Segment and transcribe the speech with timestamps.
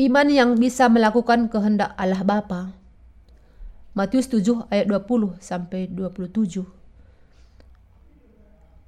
[0.00, 2.72] Iman yang bisa melakukan kehendak Allah Bapa.
[3.92, 6.64] Matius 7 ayat 20 sampai 27.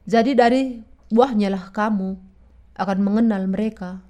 [0.09, 0.81] Jadi dari
[1.13, 2.17] buahnya lah kamu
[2.81, 4.01] akan mengenal mereka.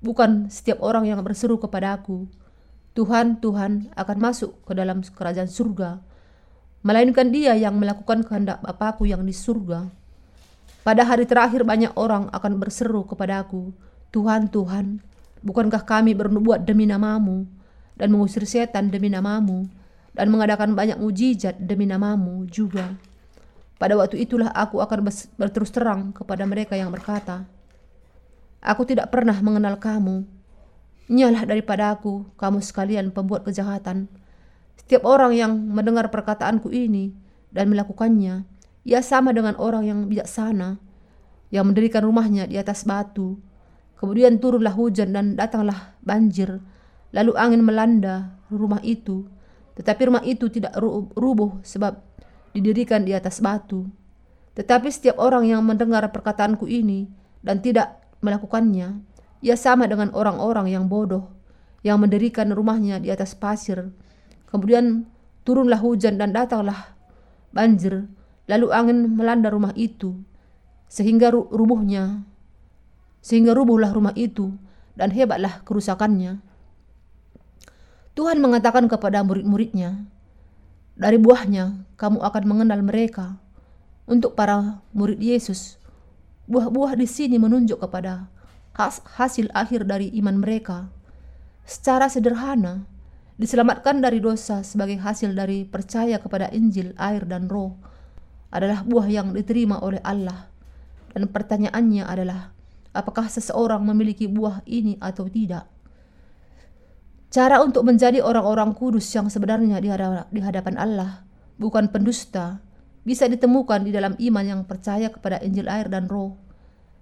[0.00, 2.24] Bukan setiap orang yang berseru kepada aku,
[2.96, 6.00] Tuhan, Tuhan akan masuk ke dalam kerajaan surga,
[6.80, 9.92] melainkan dia yang melakukan kehendak Bapakku yang di surga.
[10.80, 13.76] Pada hari terakhir banyak orang akan berseru kepada aku,
[14.14, 15.02] Tuhan, Tuhan,
[15.42, 17.50] bukankah kami bernubuat demi namamu
[17.98, 19.66] dan mengusir setan demi namamu
[20.14, 22.94] dan mengadakan banyak mujizat demi namamu juga.
[23.74, 27.42] Pada waktu itulah aku akan berterus terang kepada mereka yang berkata,
[28.62, 30.22] Aku tidak pernah mengenal kamu.
[31.10, 34.06] Nyalah daripada aku, kamu sekalian pembuat kejahatan.
[34.78, 37.12] Setiap orang yang mendengar perkataanku ini
[37.50, 38.46] dan melakukannya,
[38.86, 40.78] ia sama dengan orang yang bijaksana,
[41.50, 43.42] yang mendirikan rumahnya di atas batu
[43.98, 46.60] Kemudian turunlah hujan dan datanglah banjir.
[47.14, 49.26] Lalu angin melanda rumah itu.
[49.74, 50.74] Tetapi rumah itu tidak
[51.14, 51.98] rubuh sebab
[52.54, 53.90] didirikan di atas batu.
[54.54, 57.10] Tetapi setiap orang yang mendengar perkataanku ini
[57.42, 59.02] dan tidak melakukannya,
[59.42, 61.34] ia sama dengan orang-orang yang bodoh
[61.84, 63.92] yang mendirikan rumahnya di atas pasir.
[64.48, 65.04] Kemudian
[65.44, 66.96] turunlah hujan dan datanglah
[67.52, 68.08] banjir,
[68.48, 70.16] lalu angin melanda rumah itu
[70.88, 72.22] sehingga rubuhnya
[73.24, 74.52] sehingga rubuhlah rumah itu
[75.00, 76.44] dan hebatlah kerusakannya.
[78.14, 80.06] Tuhan mengatakan kepada murid-muridnya,
[80.94, 83.42] dari buahnya kamu akan mengenal mereka.
[84.04, 85.80] Untuk para murid Yesus,
[86.46, 88.28] buah-buah di sini menunjuk kepada
[89.18, 90.92] hasil akhir dari iman mereka.
[91.66, 92.86] Secara sederhana,
[93.40, 97.74] diselamatkan dari dosa sebagai hasil dari percaya kepada Injil, air, dan roh
[98.54, 100.46] adalah buah yang diterima oleh Allah.
[101.10, 102.53] Dan pertanyaannya adalah,
[102.94, 105.66] apakah seseorang memiliki buah ini atau tidak.
[107.34, 109.82] Cara untuk menjadi orang-orang kudus yang sebenarnya
[110.30, 111.26] di hadapan Allah,
[111.58, 112.62] bukan pendusta,
[113.02, 116.38] bisa ditemukan di dalam iman yang percaya kepada Injil air dan roh.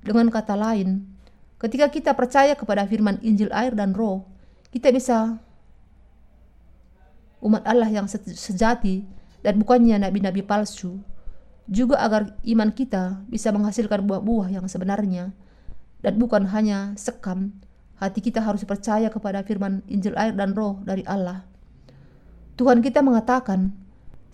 [0.01, 1.05] Dengan kata lain,
[1.61, 4.25] ketika kita percaya kepada firman Injil air dan roh,
[4.73, 5.37] kita bisa
[7.45, 9.05] umat Allah yang sejati
[9.45, 10.97] dan bukannya nabi-nabi palsu.
[11.69, 15.31] Juga agar iman kita bisa menghasilkan buah-buah yang sebenarnya
[16.03, 17.55] dan bukan hanya sekam,
[18.03, 21.47] hati kita harus percaya kepada firman Injil air dan roh dari Allah.
[22.59, 23.71] Tuhan kita mengatakan,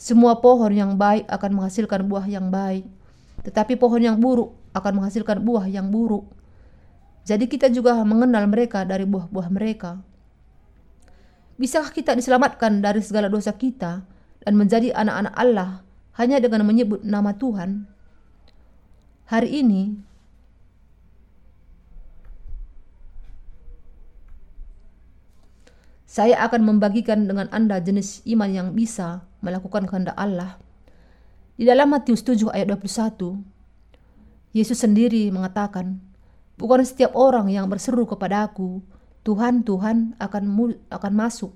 [0.01, 2.89] semua pohon yang baik akan menghasilkan buah yang baik,
[3.45, 6.27] tetapi pohon yang buruk akan menghasilkan buah yang buruk.
[7.29, 10.01] Jadi kita juga mengenal mereka dari buah-buah mereka.
[11.61, 14.07] Bisakah kita diselamatkan dari segala dosa kita
[14.47, 15.71] dan menjadi anak-anak Allah
[16.17, 17.85] hanya dengan menyebut nama Tuhan?
[19.29, 20.08] Hari ini,
[26.19, 30.59] Saya akan membagikan dengan Anda jenis iman yang bisa melakukan kehendak Allah.
[31.55, 33.39] Di dalam Matius 7 ayat 21,
[34.51, 36.03] Yesus sendiri mengatakan,
[36.59, 38.83] Bukan setiap orang yang berseru kepada aku,
[39.23, 40.43] Tuhan, Tuhan akan,
[40.91, 41.55] akan masuk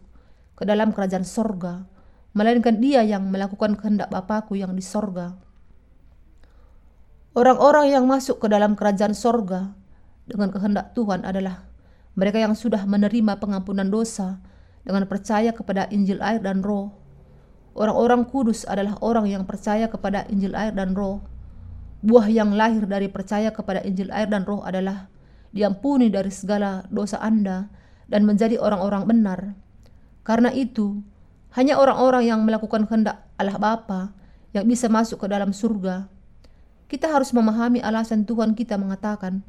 [0.54, 1.82] ke dalam kerajaan sorga,
[2.30, 5.42] melainkan dia yang melakukan kehendak Bapakku yang di sorga.
[7.34, 9.74] Orang-orang yang masuk ke dalam kerajaan sorga
[10.30, 11.66] dengan kehendak Tuhan adalah
[12.14, 14.51] mereka yang sudah menerima pengampunan dosa
[14.82, 16.90] dengan percaya kepada Injil air dan roh.
[17.72, 21.24] Orang-orang kudus adalah orang yang percaya kepada Injil air dan roh.
[22.02, 25.08] Buah yang lahir dari percaya kepada Injil air dan roh adalah
[25.54, 27.70] diampuni dari segala dosa Anda
[28.10, 29.40] dan menjadi orang-orang benar.
[30.26, 31.00] Karena itu,
[31.54, 34.12] hanya orang-orang yang melakukan kehendak Allah Bapa
[34.52, 36.10] yang bisa masuk ke dalam surga.
[36.90, 39.40] Kita harus memahami alasan Tuhan kita mengatakan,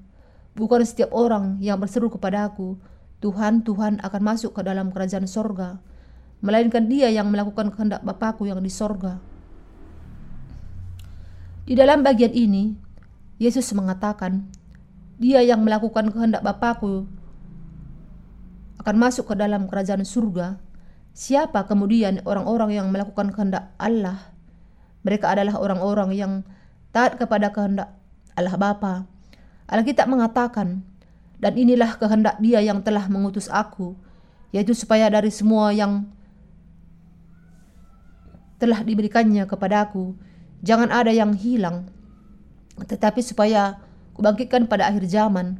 [0.53, 2.77] Bukan setiap orang yang berseru kepadaku,
[3.23, 5.79] Tuhan, Tuhan akan masuk ke dalam kerajaan sorga,
[6.43, 9.23] melainkan dia yang melakukan kehendak Bapakku yang di sorga.
[11.64, 12.75] Di dalam bagian ini,
[13.40, 14.52] Yesus mengatakan,
[15.16, 17.08] dia yang melakukan kehendak Bapakku
[18.84, 20.59] akan masuk ke dalam kerajaan surga.
[21.16, 24.35] Siapa kemudian orang-orang yang melakukan kehendak Allah?
[25.08, 26.34] Mereka adalah orang-orang yang
[26.91, 27.96] taat kepada kehendak
[28.35, 29.08] Allah Bapa
[29.72, 30.84] Alkitab mengatakan,
[31.43, 33.99] dan inilah kehendak dia yang telah mengutus aku,
[34.55, 36.07] yaitu supaya dari semua yang
[38.63, 40.16] telah diberikannya kepadaku,
[40.63, 41.91] jangan ada yang hilang,
[42.79, 43.75] tetapi supaya
[44.16, 45.59] kubangkitkan pada akhir zaman.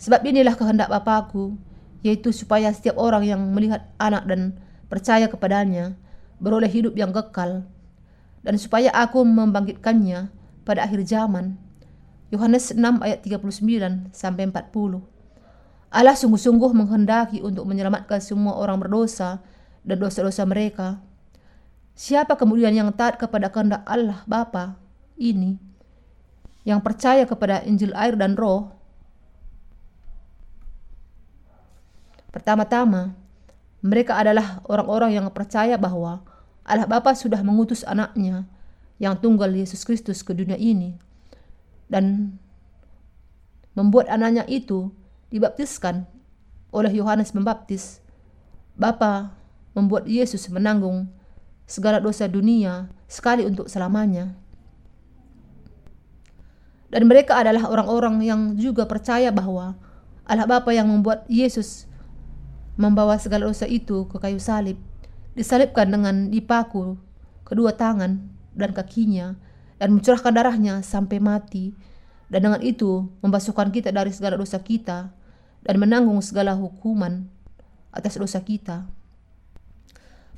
[0.00, 1.60] Sebab inilah kehendak Bapakku,
[2.00, 4.56] yaitu supaya setiap orang yang melihat anak dan
[4.88, 5.92] percaya kepadanya
[6.40, 7.68] beroleh hidup yang kekal,
[8.40, 10.32] dan supaya aku membangkitkannya
[10.64, 11.60] pada akhir zaman.
[12.32, 15.04] Yohanes 6 ayat 39 sampai 40.
[15.92, 19.44] Allah sungguh-sungguh menghendaki untuk menyelamatkan semua orang berdosa
[19.84, 20.96] dan dosa-dosa mereka.
[21.92, 24.80] Siapa kemudian yang taat kepada kehendak Allah Bapa
[25.20, 25.60] ini,
[26.64, 28.72] yang percaya kepada Injil air dan roh?
[32.32, 33.12] Pertama-tama,
[33.84, 36.24] mereka adalah orang-orang yang percaya bahwa
[36.64, 38.48] Allah Bapa sudah mengutus anaknya
[38.96, 41.11] yang tunggal Yesus Kristus ke dunia ini
[41.92, 42.32] dan
[43.76, 44.88] membuat anaknya itu
[45.28, 46.08] dibaptiskan
[46.72, 48.00] oleh Yohanes Pembaptis.
[48.72, 49.36] Bapa
[49.76, 51.12] membuat Yesus menanggung
[51.68, 54.32] segala dosa dunia sekali untuk selamanya.
[56.88, 59.76] Dan mereka adalah orang-orang yang juga percaya bahwa
[60.24, 61.88] Allah Bapa yang membuat Yesus
[62.76, 64.80] membawa segala dosa itu ke kayu salib,
[65.36, 66.96] disalibkan dengan dipaku
[67.44, 69.36] kedua tangan dan kakinya
[69.82, 71.74] dan mencurahkan darahnya sampai mati
[72.30, 75.10] dan dengan itu membasuhkan kita dari segala dosa kita
[75.66, 77.26] dan menanggung segala hukuman
[77.90, 78.86] atas dosa kita.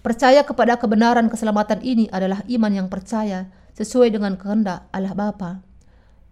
[0.01, 5.61] Percaya kepada kebenaran keselamatan ini adalah iman yang percaya sesuai dengan kehendak Allah Bapa.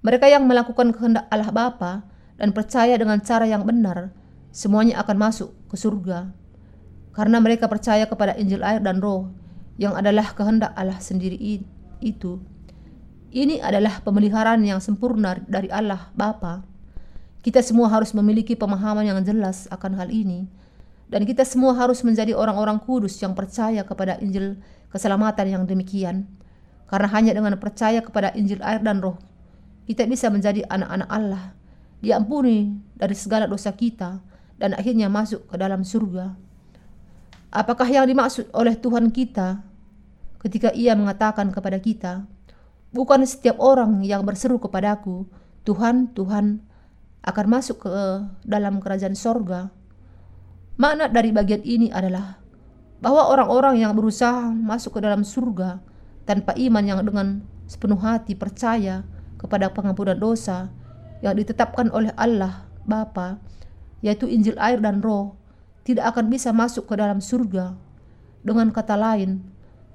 [0.00, 2.08] Mereka yang melakukan kehendak Allah Bapa
[2.40, 4.08] dan percaya dengan cara yang benar,
[4.56, 6.32] semuanya akan masuk ke surga.
[7.12, 9.32] Karena mereka percaya kepada Injil air dan roh
[9.76, 11.36] yang adalah kehendak Allah sendiri
[12.00, 12.40] itu.
[13.32, 16.61] Ini adalah pemeliharaan yang sempurna dari Allah Bapa.
[17.40, 20.46] Kita semua harus memiliki pemahaman yang jelas akan hal ini
[21.12, 24.56] dan kita semua harus menjadi orang-orang kudus yang percaya kepada Injil
[24.88, 26.25] keselamatan yang demikian.
[26.88, 29.20] Karena hanya dengan percaya kepada Injil air dan roh,
[29.84, 31.44] kita bisa menjadi anak-anak Allah,
[32.00, 34.25] diampuni dari segala dosa kita,
[34.56, 36.32] dan akhirnya masuk ke dalam surga.
[37.52, 39.61] Apakah yang dimaksud oleh Tuhan kita
[40.40, 42.25] ketika ia mengatakan kepada kita,
[42.92, 45.24] Bukan setiap orang yang berseru kepadaku,
[45.64, 46.60] Tuhan, Tuhan,
[47.24, 47.92] akan masuk ke
[48.44, 49.72] dalam kerajaan sorga,
[50.80, 52.40] Makna dari bagian ini adalah
[53.04, 55.84] bahwa orang-orang yang berusaha masuk ke dalam surga
[56.24, 59.04] tanpa iman yang dengan sepenuh hati percaya
[59.36, 60.72] kepada pengampunan dosa
[61.20, 63.36] yang ditetapkan oleh Allah Bapa,
[64.00, 65.36] yaitu Injil air dan roh,
[65.84, 67.76] tidak akan bisa masuk ke dalam surga.
[68.42, 69.44] Dengan kata lain,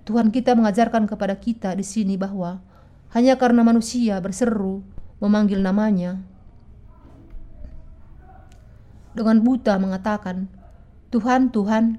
[0.06, 2.62] Tuhan kita mengajarkan kepada kita di sini bahwa
[3.18, 4.86] hanya karena manusia berseru
[5.18, 6.22] memanggil namanya,
[9.18, 10.46] dengan buta mengatakan,
[11.10, 11.98] Tuhan, Tuhan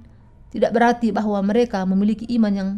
[0.54, 2.70] tidak berarti bahwa mereka memiliki iman yang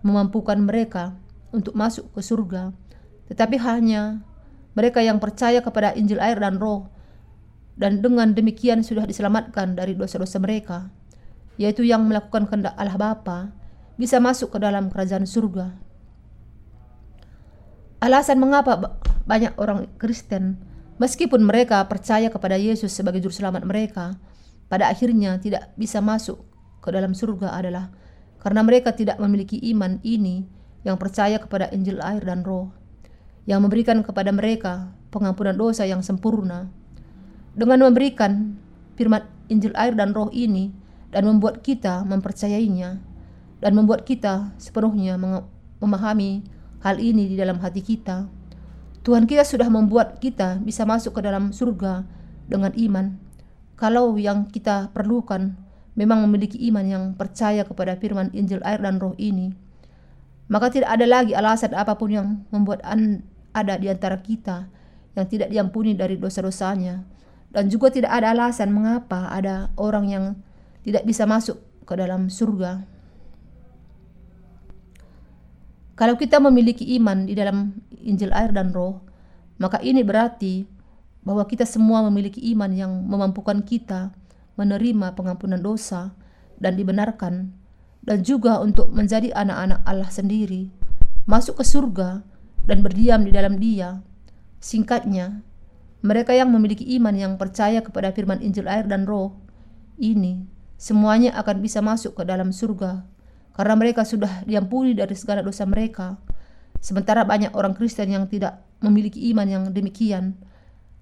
[0.00, 1.20] memampukan mereka
[1.52, 2.72] untuk masuk ke surga,
[3.28, 4.24] tetapi hanya
[4.72, 6.88] mereka yang percaya kepada Injil air dan roh
[7.76, 10.88] dan dengan demikian sudah diselamatkan dari dosa-dosa mereka,
[11.60, 13.52] yaitu yang melakukan kehendak Allah Bapa
[14.00, 15.87] bisa masuk ke dalam kerajaan surga.
[17.98, 18.78] Alasan mengapa
[19.26, 20.54] banyak orang Kristen
[21.02, 24.14] meskipun mereka percaya kepada Yesus sebagai juru selamat mereka,
[24.70, 26.38] pada akhirnya tidak bisa masuk
[26.78, 27.90] ke dalam surga adalah
[28.38, 30.46] karena mereka tidak memiliki iman ini
[30.86, 32.70] yang percaya kepada Injil air dan roh
[33.50, 36.70] yang memberikan kepada mereka pengampunan dosa yang sempurna.
[37.58, 38.54] Dengan memberikan
[38.94, 40.70] firman Injil air dan roh ini
[41.10, 43.02] dan membuat kita mempercayainya
[43.58, 45.18] dan membuat kita sepenuhnya
[45.82, 46.46] memahami
[46.82, 48.28] hal ini di dalam hati kita.
[49.02, 52.04] Tuhan kita sudah membuat kita bisa masuk ke dalam surga
[52.50, 53.28] dengan iman
[53.78, 55.54] kalau yang kita perlukan
[55.94, 59.54] memang memiliki iman yang percaya kepada firman Injil air dan roh ini,
[60.50, 62.82] maka tidak ada lagi alasan apa pun yang membuat
[63.54, 64.66] ada di antara kita
[65.14, 67.06] yang tidak diampuni dari dosa-dosanya.
[67.48, 70.24] Dan juga tidak ada alasan mengapa ada orang yang
[70.82, 72.82] tidak bisa masuk ke dalam surga.
[75.98, 79.02] Kalau kita memiliki iman di dalam Injil air dan roh,
[79.58, 80.62] maka ini berarti
[81.26, 84.14] bahwa kita semua memiliki iman yang memampukan kita
[84.54, 86.14] menerima pengampunan dosa
[86.62, 87.50] dan dibenarkan,
[88.06, 90.70] dan juga untuk menjadi anak-anak Allah sendiri,
[91.26, 92.22] masuk ke surga
[92.62, 93.98] dan berdiam di dalam Dia.
[94.62, 95.42] Singkatnya,
[96.06, 99.34] mereka yang memiliki iman yang percaya kepada firman Injil air dan Roh
[99.98, 100.46] ini,
[100.78, 103.17] semuanya akan bisa masuk ke dalam surga
[103.58, 106.14] karena mereka sudah diampuni dari segala dosa mereka.
[106.78, 110.38] Sementara banyak orang Kristen yang tidak memiliki iman yang demikian,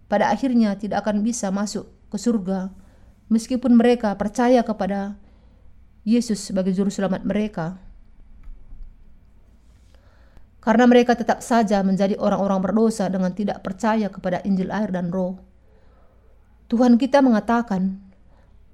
[0.09, 2.73] pada akhirnya tidak akan bisa masuk ke surga
[3.29, 5.21] meskipun mereka percaya kepada
[6.07, 7.77] Yesus sebagai juru selamat mereka.
[10.65, 15.39] Karena mereka tetap saja menjadi orang-orang berdosa dengan tidak percaya kepada Injil air dan roh.
[16.73, 18.06] Tuhan kita mengatakan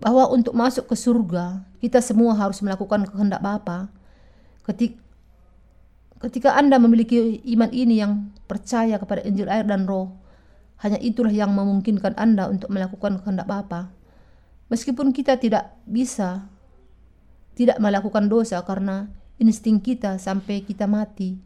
[0.03, 3.87] bahwa untuk masuk ke surga, kita semua harus melakukan kehendak Bapa.
[4.67, 4.99] Ketika,
[6.27, 10.19] ketika Anda memiliki iman ini yang percaya kepada Injil air dan roh,
[10.83, 13.95] Hanya itulah yang memungkinkan Anda untuk melakukan kehendak Bapa.
[14.67, 16.51] Meskipun kita tidak bisa
[17.55, 19.07] tidak melakukan dosa karena
[19.39, 21.39] insting kita sampai kita mati,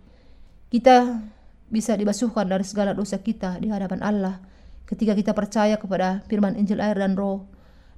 [0.73, 1.21] kita
[1.69, 4.41] bisa dibasuhkan dari segala dosa kita di hadapan Allah
[4.89, 7.45] ketika kita percaya kepada firman Injil air dan roh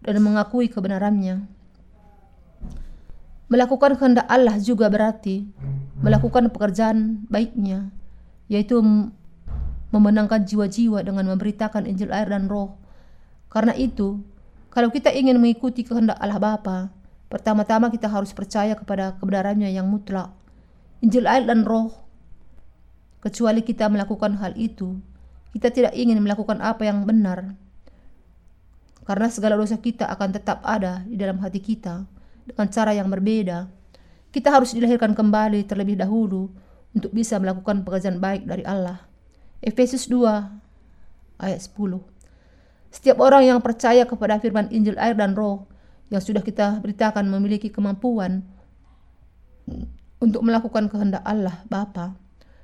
[0.08, 1.44] dan mengakui kebenarannya.
[3.48, 5.44] Melakukan kehendak Allah juga berarti
[6.00, 7.92] melakukan pekerjaan baiknya,
[8.48, 8.80] yaitu
[9.88, 12.76] memenangkan jiwa-jiwa dengan memberitakan Injil air dan roh.
[13.48, 14.20] Karena itu,
[14.68, 16.78] kalau kita ingin mengikuti kehendak Allah Bapa,
[17.32, 20.32] pertama-tama kita harus percaya kepada kebenarannya yang mutlak.
[21.00, 21.92] Injil air dan roh.
[23.18, 25.00] Kecuali kita melakukan hal itu,
[25.56, 27.56] kita tidak ingin melakukan apa yang benar.
[29.08, 32.04] Karena segala dosa kita akan tetap ada di dalam hati kita
[32.44, 33.64] dengan cara yang berbeda.
[34.28, 36.52] Kita harus dilahirkan kembali terlebih dahulu
[36.92, 39.08] untuk bisa melakukan pekerjaan baik dari Allah.
[39.64, 42.04] Efesus 2 ayat 10.
[42.92, 45.64] Setiap orang yang percaya kepada firman Injil air dan roh
[46.12, 48.44] yang sudah kita beritakan memiliki kemampuan
[50.20, 52.12] untuk melakukan kehendak Allah Bapa.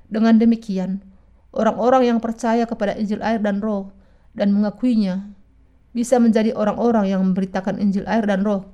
[0.05, 1.01] Dengan demikian,
[1.49, 3.89] orang-orang yang percaya kepada Injil air dan roh
[4.37, 5.33] dan mengakuinya
[5.95, 8.67] bisa menjadi orang-orang yang memberitakan Injil air dan roh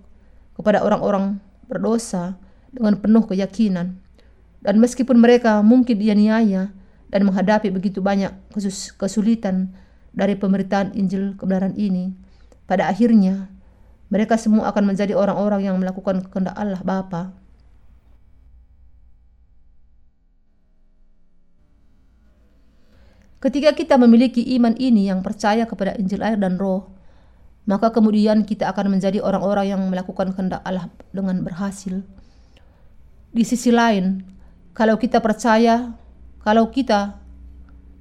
[0.57, 1.37] kepada orang-orang
[1.69, 2.41] berdosa
[2.73, 4.01] dengan penuh keyakinan.
[4.65, 6.73] Dan meskipun mereka mungkin dianiaya
[7.13, 8.33] dan menghadapi begitu banyak
[8.97, 9.69] kesulitan
[10.17, 12.17] dari pemberitaan Injil kebenaran ini,
[12.65, 13.53] pada akhirnya
[14.11, 17.37] mereka semua akan menjadi orang-orang yang melakukan kehendak Allah Bapa.
[23.41, 27.00] Ketika kita memiliki iman ini yang percaya kepada Injil air dan roh,
[27.69, 32.01] maka kemudian kita akan menjadi orang-orang yang melakukan kehendak Allah dengan berhasil.
[33.31, 34.25] Di sisi lain,
[34.73, 35.93] kalau kita percaya
[36.41, 37.21] kalau kita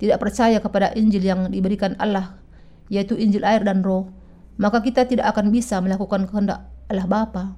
[0.00, 2.40] tidak percaya kepada Injil yang diberikan Allah,
[2.88, 4.08] yaitu Injil air dan roh,
[4.56, 7.52] maka kita tidak akan bisa melakukan kehendak Allah Bapa.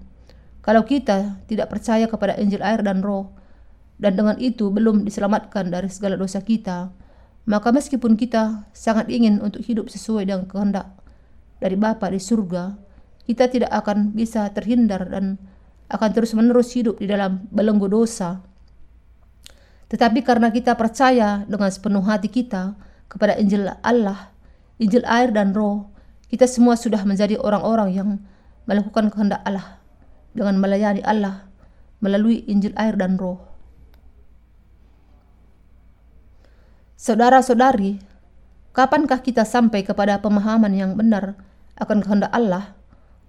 [0.63, 3.31] Kalau kita tidak percaya kepada Injil air dan roh,
[4.03, 6.91] dan dengan itu belum diselamatkan dari segala dosa kita,
[7.47, 11.02] maka meskipun kita sangat ingin untuk hidup sesuai dengan kehendak
[11.63, 12.75] dari Bapa di surga,
[13.23, 15.39] kita tidak akan bisa terhindar dan
[15.87, 18.43] akan terus-menerus hidup di dalam belenggu dosa
[19.93, 22.73] tetapi karena kita percaya dengan sepenuh hati kita
[23.13, 24.33] kepada Injil Allah,
[24.81, 25.93] Injil air dan roh,
[26.33, 28.09] kita semua sudah menjadi orang-orang yang
[28.65, 29.85] melakukan kehendak Allah
[30.33, 31.45] dengan melayani Allah
[32.01, 33.37] melalui Injil air dan roh.
[36.97, 38.01] Saudara-saudari,
[38.73, 41.37] kapankah kita sampai kepada pemahaman yang benar
[41.85, 42.75] akan kehendak Allah?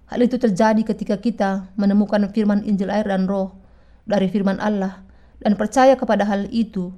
[0.08, 3.56] Hal itu terjadi ketika kita menemukan firman Injil air dan roh
[4.04, 5.00] dari firman Allah
[5.40, 6.92] dan percaya kepada hal itu.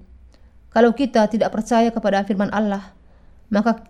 [0.75, 2.93] Kalau kita tidak percaya kepada firman Allah,
[3.49, 3.87] maka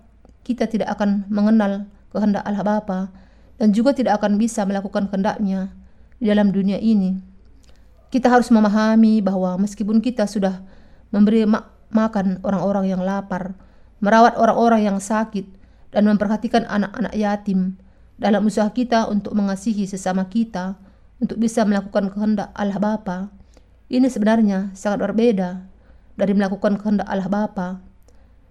[0.47, 3.01] kita tidak akan mengenal kehendak Allah Bapa
[3.59, 5.73] dan juga tidak akan bisa melakukan kehendaknya
[6.21, 7.19] di dalam dunia ini.
[8.13, 10.63] Kita harus memahami bahwa meskipun kita sudah
[11.11, 13.55] memberi mak makan orang-orang yang lapar,
[13.99, 15.47] merawat orang-orang yang sakit,
[15.91, 17.79] dan memperhatikan anak-anak yatim
[18.17, 20.77] dalam usaha kita untuk mengasihi sesama kita,
[21.21, 23.29] untuk bisa melakukan kehendak Allah Bapa,
[23.93, 25.63] ini sebenarnya sangat berbeda
[26.17, 27.69] dari melakukan kehendak Allah Bapa.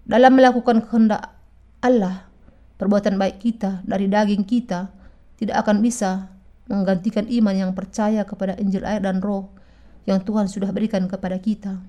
[0.06, 1.34] Dalam melakukan kehendak
[1.82, 2.30] Allah,
[2.78, 4.94] perbuatan baik kita dari daging kita
[5.36, 6.30] tidak akan bisa
[6.70, 9.50] menggantikan iman yang percaya kepada Injil air dan roh
[10.06, 11.82] yang Tuhan sudah berikan kepada kita.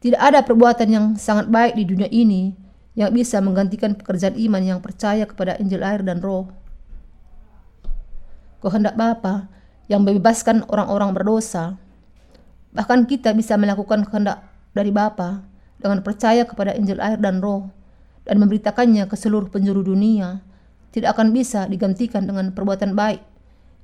[0.00, 2.65] Tidak ada perbuatan yang sangat baik di dunia ini
[2.96, 6.48] yang bisa menggantikan pekerjaan iman yang percaya kepada Injil air dan roh.
[8.64, 9.52] Kehendak Bapa
[9.86, 11.76] yang membebaskan orang-orang berdosa.
[12.72, 15.44] Bahkan kita bisa melakukan kehendak dari Bapa
[15.76, 17.68] dengan percaya kepada Injil air dan roh
[18.24, 20.42] dan memberitakannya ke seluruh penjuru dunia
[20.90, 23.20] tidak akan bisa digantikan dengan perbuatan baik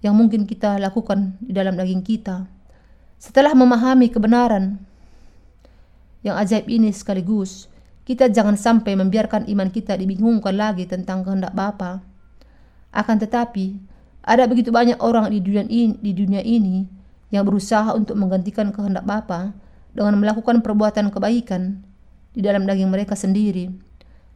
[0.02, 2.48] yang mungkin kita lakukan di dalam daging kita.
[3.22, 4.82] Setelah memahami kebenaran
[6.26, 7.70] yang ajaib ini sekaligus,
[8.02, 12.02] kita jangan sampai membiarkan iman kita dibingungkan lagi tentang kehendak Bapa.
[12.90, 13.78] Akan tetapi,
[14.22, 16.86] ada begitu banyak orang di dunia ini, di dunia ini
[17.30, 19.54] yang berusaha untuk menggantikan kehendak Bapa
[19.94, 21.80] dengan melakukan perbuatan kebaikan
[22.34, 23.70] di dalam daging mereka sendiri.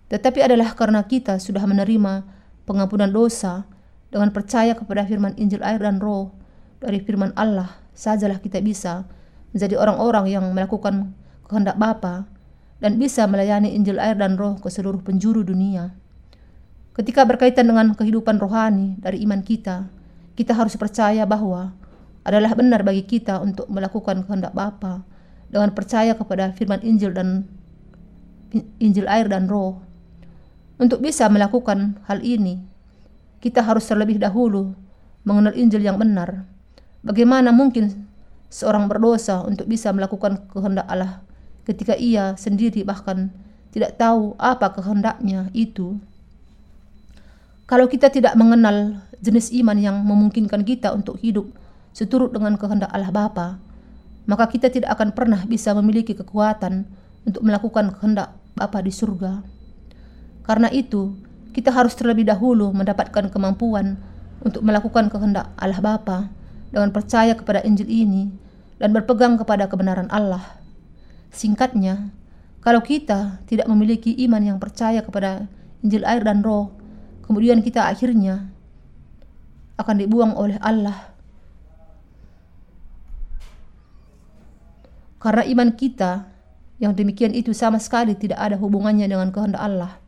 [0.07, 2.23] Tetapi adalah karena kita sudah menerima
[2.67, 3.67] pengampunan dosa
[4.11, 6.31] dengan percaya kepada firman Injil air dan roh
[6.79, 9.09] dari firman Allah sajalah kita bisa
[9.51, 11.17] menjadi orang-orang yang melakukan
[11.49, 12.29] kehendak Bapa
[12.81, 15.97] dan bisa melayani Injil air dan roh ke seluruh penjuru dunia.
[16.97, 19.89] Ketika berkaitan dengan kehidupan rohani dari iman kita,
[20.37, 21.77] kita harus percaya bahwa
[22.25, 25.05] adalah benar bagi kita untuk melakukan kehendak Bapa
[25.53, 27.45] dengan percaya kepada firman Injil dan
[28.81, 29.81] Injil air dan roh.
[30.77, 32.61] Untuk bisa melakukan hal ini,
[33.41, 34.77] kita harus terlebih dahulu
[35.25, 36.45] mengenal Injil yang benar.
[37.01, 38.09] Bagaimana mungkin
[38.49, 41.26] seorang berdosa untuk bisa melakukan kehendak Allah
[41.67, 43.35] ketika ia sendiri bahkan
[43.75, 45.99] tidak tahu apa kehendaknya itu?
[47.67, 51.51] Kalau kita tidak mengenal jenis iman yang memungkinkan kita untuk hidup
[51.91, 53.59] seturut dengan kehendak Allah Bapa,
[54.31, 56.87] maka kita tidak akan pernah bisa memiliki kekuatan
[57.27, 59.43] untuk melakukan kehendak Bapa di surga.
[60.47, 61.19] Karena itu,
[61.53, 63.99] kita harus terlebih dahulu mendapatkan kemampuan
[64.47, 66.31] untuk melakukan kehendak Allah Bapa
[66.71, 68.31] dengan percaya kepada Injil ini
[68.79, 70.56] dan berpegang kepada kebenaran Allah.
[71.37, 72.09] Singkatnya,
[72.65, 75.45] kalau kita tidak memiliki iman yang percaya kepada
[75.85, 76.73] Injil air dan roh,
[77.29, 78.49] kemudian kita akhirnya
[79.77, 81.17] akan dibuang oleh Allah
[85.27, 86.29] Karena iman kita
[86.79, 89.99] yang demikian itu sama sekali tidak ada hubungannya dengan kehendak Allah.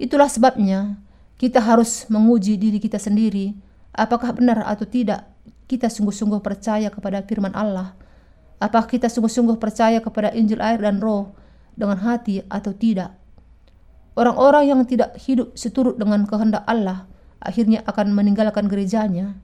[0.00, 0.96] Itulah sebabnya
[1.36, 3.52] kita harus menguji diri kita sendiri
[3.92, 5.28] apakah benar atau tidak
[5.68, 7.92] kita sungguh-sungguh percaya kepada firman Allah.
[8.58, 11.34] Apakah kita sungguh-sungguh percaya kepada Injil air dan roh
[11.78, 13.14] dengan hati atau tidak.
[14.18, 17.06] Orang-orang yang tidak hidup seturut dengan kehendak Allah
[17.38, 19.38] akhirnya akan meninggalkan gerejanya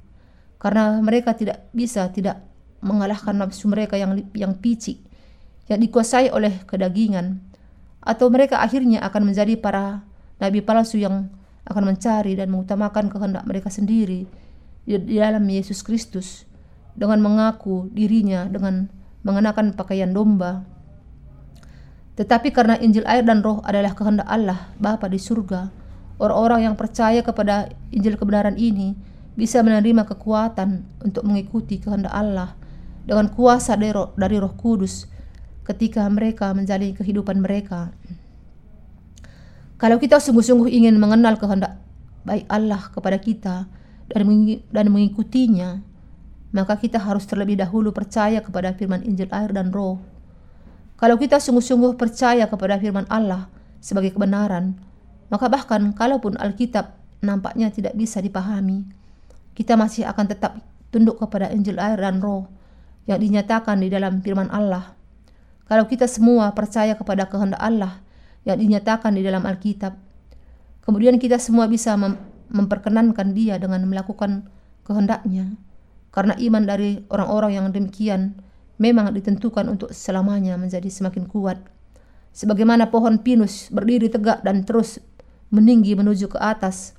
[0.58, 2.42] karena mereka tidak bisa tidak
[2.82, 4.98] mengalahkan nafsu mereka yang yang picik
[5.70, 7.38] yang dikuasai oleh kedagingan
[8.02, 10.02] atau mereka akhirnya akan menjadi para
[10.42, 11.30] nabi palsu yang
[11.64, 14.28] akan mencari dan mengutamakan kehendak mereka sendiri
[14.84, 16.44] di, dalam Yesus Kristus
[16.92, 18.90] dengan mengaku dirinya dengan
[19.24, 20.62] mengenakan pakaian domba
[22.14, 25.72] tetapi karena Injil air dan roh adalah kehendak Allah Bapa di surga
[26.22, 28.94] orang-orang yang percaya kepada Injil kebenaran ini
[29.34, 32.54] bisa menerima kekuatan untuk mengikuti kehendak Allah
[33.04, 35.10] dengan kuasa dari roh, dari roh kudus
[35.66, 37.92] ketika mereka menjalani kehidupan mereka.
[39.76, 41.82] Kalau kita sungguh-sungguh ingin mengenal kehendak
[42.24, 43.68] baik Allah kepada kita
[44.70, 45.82] dan mengikutinya,
[46.54, 49.98] maka kita harus terlebih dahulu percaya kepada firman Injil air dan roh.
[50.94, 53.50] Kalau kita sungguh-sungguh percaya kepada firman Allah
[53.82, 54.78] sebagai kebenaran,
[55.34, 56.94] maka bahkan kalaupun Alkitab
[57.26, 58.86] nampaknya tidak bisa dipahami,
[59.58, 60.62] kita masih akan tetap
[60.94, 62.46] tunduk kepada Injil air dan roh
[63.10, 64.94] yang dinyatakan di dalam firman Allah.
[65.66, 67.98] Kalau kita semua percaya kepada kehendak Allah
[68.46, 69.98] yang dinyatakan di dalam Alkitab,
[70.86, 72.14] kemudian kita semua bisa mem
[72.44, 74.46] memperkenankan Dia dengan melakukan
[74.86, 75.58] kehendaknya.
[76.14, 78.38] Karena iman dari orang-orang yang demikian
[78.78, 81.58] memang ditentukan untuk selamanya menjadi semakin kuat.
[82.30, 85.02] Sebagaimana pohon pinus berdiri tegak dan terus
[85.50, 86.94] meninggi menuju ke atas.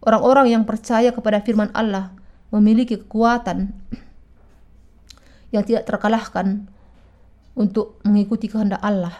[0.00, 2.16] Orang-orang yang percaya kepada firman Allah
[2.48, 3.76] memiliki kekuatan
[5.52, 6.72] yang tidak terkalahkan
[7.52, 9.12] untuk mengikuti kehendak Allah.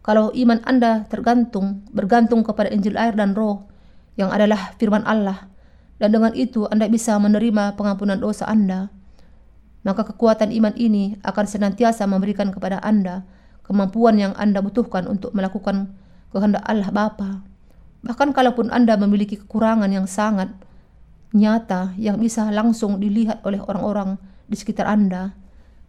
[0.00, 3.68] Kalau iman Anda tergantung, bergantung kepada Injil air dan roh
[4.16, 5.52] yang adalah firman Allah,
[5.98, 8.90] dan dengan itu Anda bisa menerima pengampunan dosa Anda,
[9.82, 13.26] maka kekuatan iman ini akan senantiasa memberikan kepada Anda
[13.66, 15.92] kemampuan yang Anda butuhkan untuk melakukan
[16.32, 17.44] kehendak Allah Bapa.
[18.06, 20.54] Bahkan kalaupun Anda memiliki kekurangan yang sangat
[21.34, 24.16] nyata yang bisa langsung dilihat oleh orang-orang
[24.48, 25.36] di sekitar Anda,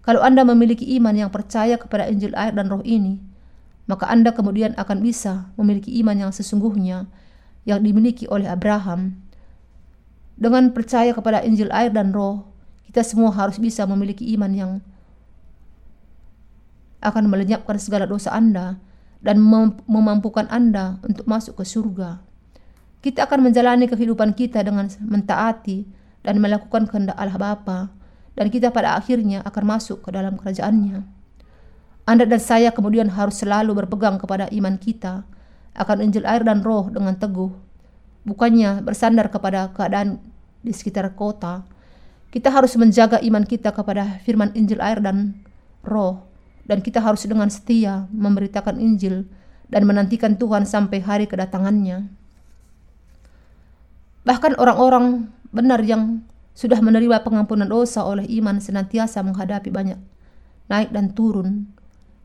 [0.04, 3.22] kalau Anda memiliki iman yang percaya kepada Injil air dan roh ini,
[3.86, 7.08] maka Anda kemudian akan bisa memiliki iman yang sesungguhnya
[7.64, 9.22] yang dimiliki oleh Abraham.
[10.40, 12.48] Dengan percaya kepada Injil air dan roh,
[12.88, 14.72] kita semua harus bisa memiliki iman yang
[17.04, 18.80] akan melenyapkan segala dosa Anda
[19.20, 19.44] dan
[19.84, 22.24] memampukan Anda untuk masuk ke surga.
[23.04, 25.88] Kita akan menjalani kehidupan kita dengan mentaati
[26.24, 27.92] dan melakukan kehendak Allah Bapa
[28.36, 31.04] dan kita pada akhirnya akan masuk ke dalam kerajaannya.
[32.08, 35.28] Anda dan saya kemudian harus selalu berpegang kepada iman kita
[35.76, 37.52] akan Injil air dan roh dengan teguh,
[38.30, 40.22] bukannya bersandar kepada keadaan
[40.62, 41.66] di sekitar kota.
[42.30, 45.42] Kita harus menjaga iman kita kepada firman Injil air dan
[45.82, 46.30] roh,
[46.70, 49.26] dan kita harus dengan setia memberitakan Injil
[49.74, 52.06] dan menantikan Tuhan sampai hari kedatangannya.
[54.30, 56.22] Bahkan orang-orang benar yang
[56.54, 59.98] sudah menerima pengampunan dosa oleh iman senantiasa menghadapi banyak
[60.70, 61.66] naik dan turun.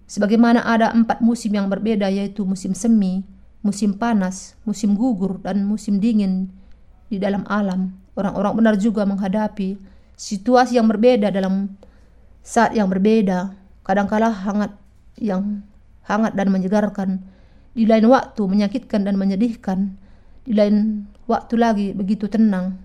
[0.05, 3.25] Sebagaimana ada empat musim yang berbeda yaitu musim semi,
[3.65, 6.53] musim panas, musim gugur, dan musim dingin
[7.09, 7.97] di dalam alam.
[8.15, 9.81] Orang-orang benar juga menghadapi
[10.15, 11.75] situasi yang berbeda dalam
[12.45, 13.57] saat yang berbeda.
[13.83, 14.77] Kadangkala hangat
[15.17, 15.65] yang
[16.05, 17.25] hangat dan menyegarkan,
[17.73, 19.97] di lain waktu menyakitkan dan menyedihkan,
[20.45, 22.77] di lain waktu lagi begitu tenang.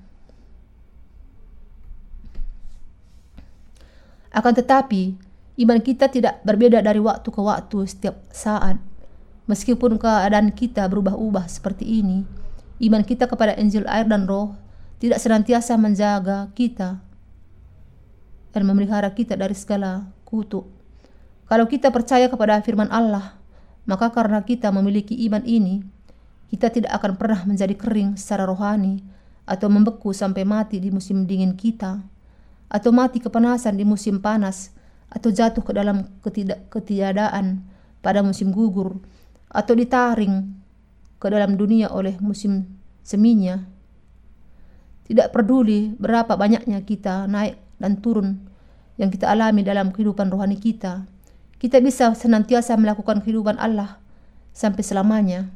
[4.31, 8.79] Akan tetapi, Iman kita tidak berbeda dari waktu ke waktu setiap saat.
[9.49, 12.21] Meskipun keadaan kita berubah-ubah seperti ini,
[12.85, 14.53] iman kita kepada Injil air dan roh
[15.01, 17.01] tidak senantiasa menjaga kita
[18.53, 20.69] dan memelihara kita dari segala kutuk.
[21.49, 23.41] Kalau kita percaya kepada firman Allah,
[23.89, 25.81] maka karena kita memiliki iman ini,
[26.53, 29.01] kita tidak akan pernah menjadi kering secara rohani
[29.49, 32.05] atau membeku sampai mati di musim dingin kita,
[32.69, 34.69] atau mati kepanasan di musim panas
[35.09, 37.65] atau jatuh ke dalam ketidak ketiadaan
[38.05, 39.01] pada musim gugur
[39.49, 40.45] atau ditaring
[41.17, 42.65] ke dalam dunia oleh musim
[43.03, 43.59] seminya.
[45.09, 48.45] Tidak peduli berapa banyaknya kita naik dan turun
[49.01, 51.07] yang kita alami dalam kehidupan rohani kita,
[51.57, 53.97] kita bisa senantiasa melakukan kehidupan Allah
[54.53, 55.49] sampai selamanya.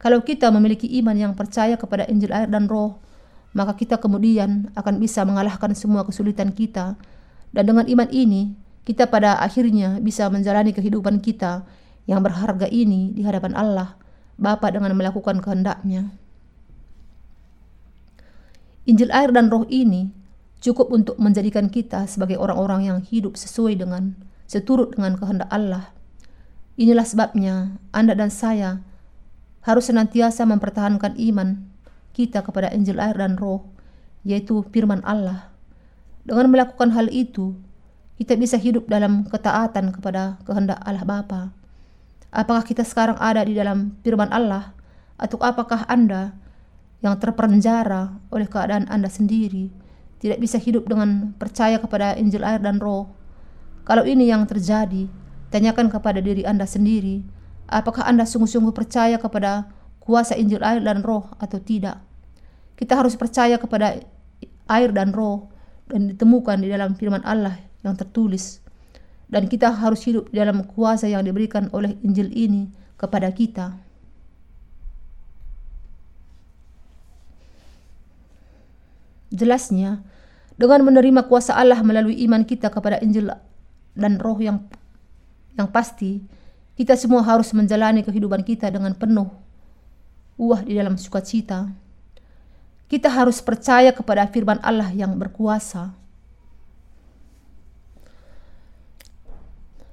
[0.00, 2.96] Kalau kita memiliki iman yang percaya kepada Injil air dan roh,
[3.52, 6.96] maka kita kemudian akan bisa mengalahkan semua kesulitan kita.
[7.52, 8.56] Dan dengan iman ini,
[8.88, 11.68] kita pada akhirnya bisa menjalani kehidupan kita
[12.10, 13.94] yang berharga ini di hadapan Allah,
[14.34, 16.10] Bapa dengan melakukan kehendaknya.
[18.82, 20.10] Injil air dan roh ini
[20.58, 24.18] cukup untuk menjadikan kita sebagai orang-orang yang hidup sesuai dengan
[24.50, 25.94] seturut dengan kehendak Allah.
[26.74, 28.82] Inilah sebabnya Anda dan saya
[29.62, 31.62] harus senantiasa mempertahankan iman
[32.10, 33.70] kita kepada Injil air dan roh,
[34.26, 35.54] yaitu firman Allah.
[36.26, 37.54] Dengan melakukan hal itu,
[38.18, 41.59] kita bisa hidup dalam ketaatan kepada kehendak Allah Bapa.
[42.30, 44.70] Apakah kita sekarang ada di dalam firman Allah
[45.18, 46.30] atau apakah Anda
[47.02, 49.74] yang terpenjara oleh keadaan Anda sendiri
[50.22, 53.10] tidak bisa hidup dengan percaya kepada Injil air dan roh?
[53.82, 55.10] Kalau ini yang terjadi,
[55.50, 57.26] tanyakan kepada diri Anda sendiri,
[57.66, 59.66] apakah Anda sungguh-sungguh percaya kepada
[59.98, 61.98] kuasa Injil air dan roh atau tidak?
[62.78, 63.98] Kita harus percaya kepada
[64.70, 65.50] air dan roh
[65.90, 68.62] dan ditemukan di dalam firman Allah yang tertulis
[69.30, 72.66] dan kita harus hidup dalam kuasa yang diberikan oleh Injil ini
[72.98, 73.78] kepada kita.
[79.30, 80.02] Jelasnya,
[80.58, 83.30] dengan menerima kuasa Allah melalui iman kita kepada Injil
[83.94, 84.66] dan roh yang
[85.54, 86.26] yang pasti,
[86.74, 89.30] kita semua harus menjalani kehidupan kita dengan penuh
[90.34, 91.70] uah di dalam sukacita.
[92.90, 95.99] Kita harus percaya kepada firman Allah yang berkuasa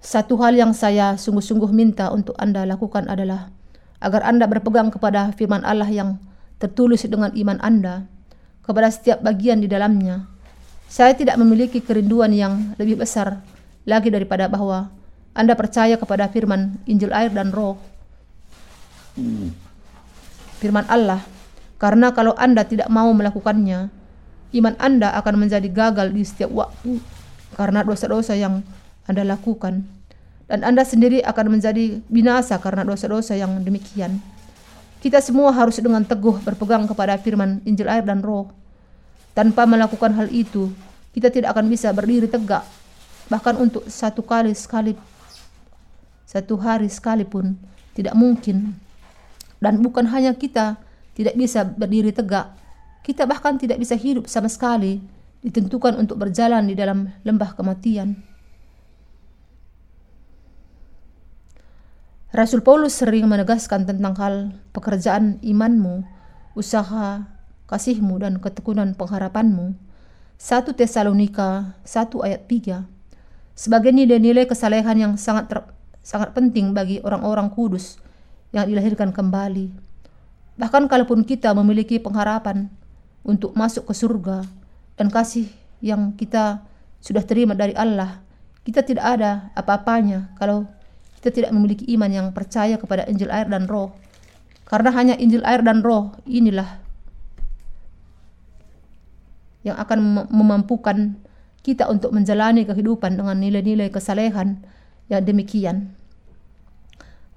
[0.08, 3.52] Satu hal yang saya sungguh-sungguh minta untuk Anda lakukan adalah
[4.00, 6.16] agar Anda berpegang kepada firman Allah yang
[6.64, 8.08] tertulis dengan iman Anda
[8.64, 10.24] kepada setiap bagian di dalamnya.
[10.88, 13.44] Saya tidak memiliki kerinduan yang lebih besar
[13.84, 14.88] lagi daripada bahwa
[15.36, 17.76] Anda percaya kepada firman Injil air dan roh.
[20.64, 21.20] Firman Allah,
[21.84, 23.92] karena kalau Anda tidak mau melakukannya,
[24.56, 26.96] iman Anda akan menjadi gagal di setiap waktu
[27.60, 28.64] karena dosa-dosa yang
[29.04, 29.97] Anda lakukan
[30.48, 34.24] dan Anda sendiri akan menjadi binasa karena dosa-dosa yang demikian.
[35.04, 38.50] Kita semua harus dengan teguh berpegang kepada firman Injil air dan roh.
[39.36, 40.74] Tanpa melakukan hal itu,
[41.14, 42.66] kita tidak akan bisa berdiri tegak.
[43.30, 44.98] Bahkan untuk satu kali sekali,
[46.26, 47.54] satu hari sekalipun,
[47.94, 48.74] tidak mungkin.
[49.62, 50.80] Dan bukan hanya kita
[51.14, 52.50] tidak bisa berdiri tegak,
[53.06, 55.04] kita bahkan tidak bisa hidup sama sekali,
[55.46, 58.37] ditentukan untuk berjalan di dalam lembah kematian.
[62.36, 66.04] Rasul Paulus sering menegaskan tentang hal pekerjaan imanmu,
[66.60, 67.24] usaha,
[67.72, 69.80] kasihmu, dan ketekunan pengharapanmu.
[70.36, 72.98] 1 Tesalonika 1 ayat 3
[73.58, 75.60] sebagai nilai-nilai kesalehan yang sangat ter,
[76.06, 77.98] sangat penting bagi orang-orang kudus
[78.54, 79.74] yang dilahirkan kembali.
[80.62, 82.70] Bahkan kalaupun kita memiliki pengharapan
[83.26, 84.46] untuk masuk ke surga
[84.94, 85.50] dan kasih
[85.82, 86.62] yang kita
[87.02, 88.22] sudah terima dari Allah,
[88.62, 90.70] kita tidak ada apa-apanya kalau
[91.18, 93.94] kita tidak memiliki iman yang percaya kepada Injil air dan roh.
[94.68, 96.80] Karena hanya Injil air dan roh inilah
[99.66, 101.20] yang akan memampukan
[101.66, 104.64] kita untuk menjalani kehidupan dengan nilai-nilai kesalehan
[105.12, 105.92] yang demikian.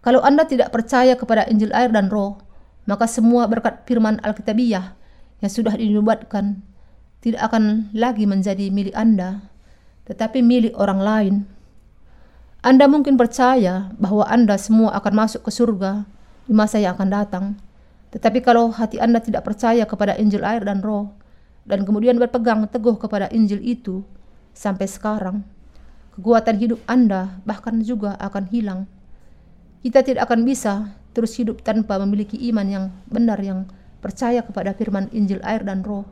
[0.01, 2.38] Kalau Anda tidak percaya kepada Injil air dan roh,
[2.87, 4.95] maka semua berkat firman Alkitabiah
[5.43, 6.62] yang sudah dinubuatkan
[7.21, 9.45] tidak akan lagi menjadi milik Anda,
[10.09, 11.35] tetapi milik orang lain.
[12.61, 16.05] Anda mungkin percaya bahwa Anda semua akan masuk ke surga
[16.44, 17.44] di masa yang akan datang.
[18.12, 21.09] Tetapi kalau hati Anda tidak percaya kepada Injil air dan roh,
[21.64, 24.05] dan kemudian berpegang teguh kepada Injil itu
[24.53, 25.40] sampai sekarang,
[26.12, 28.85] kekuatan hidup Anda bahkan juga akan hilang.
[29.81, 33.73] Kita tidak akan bisa terus hidup tanpa memiliki iman yang benar yang
[34.05, 36.05] percaya kepada firman Injil air dan roh.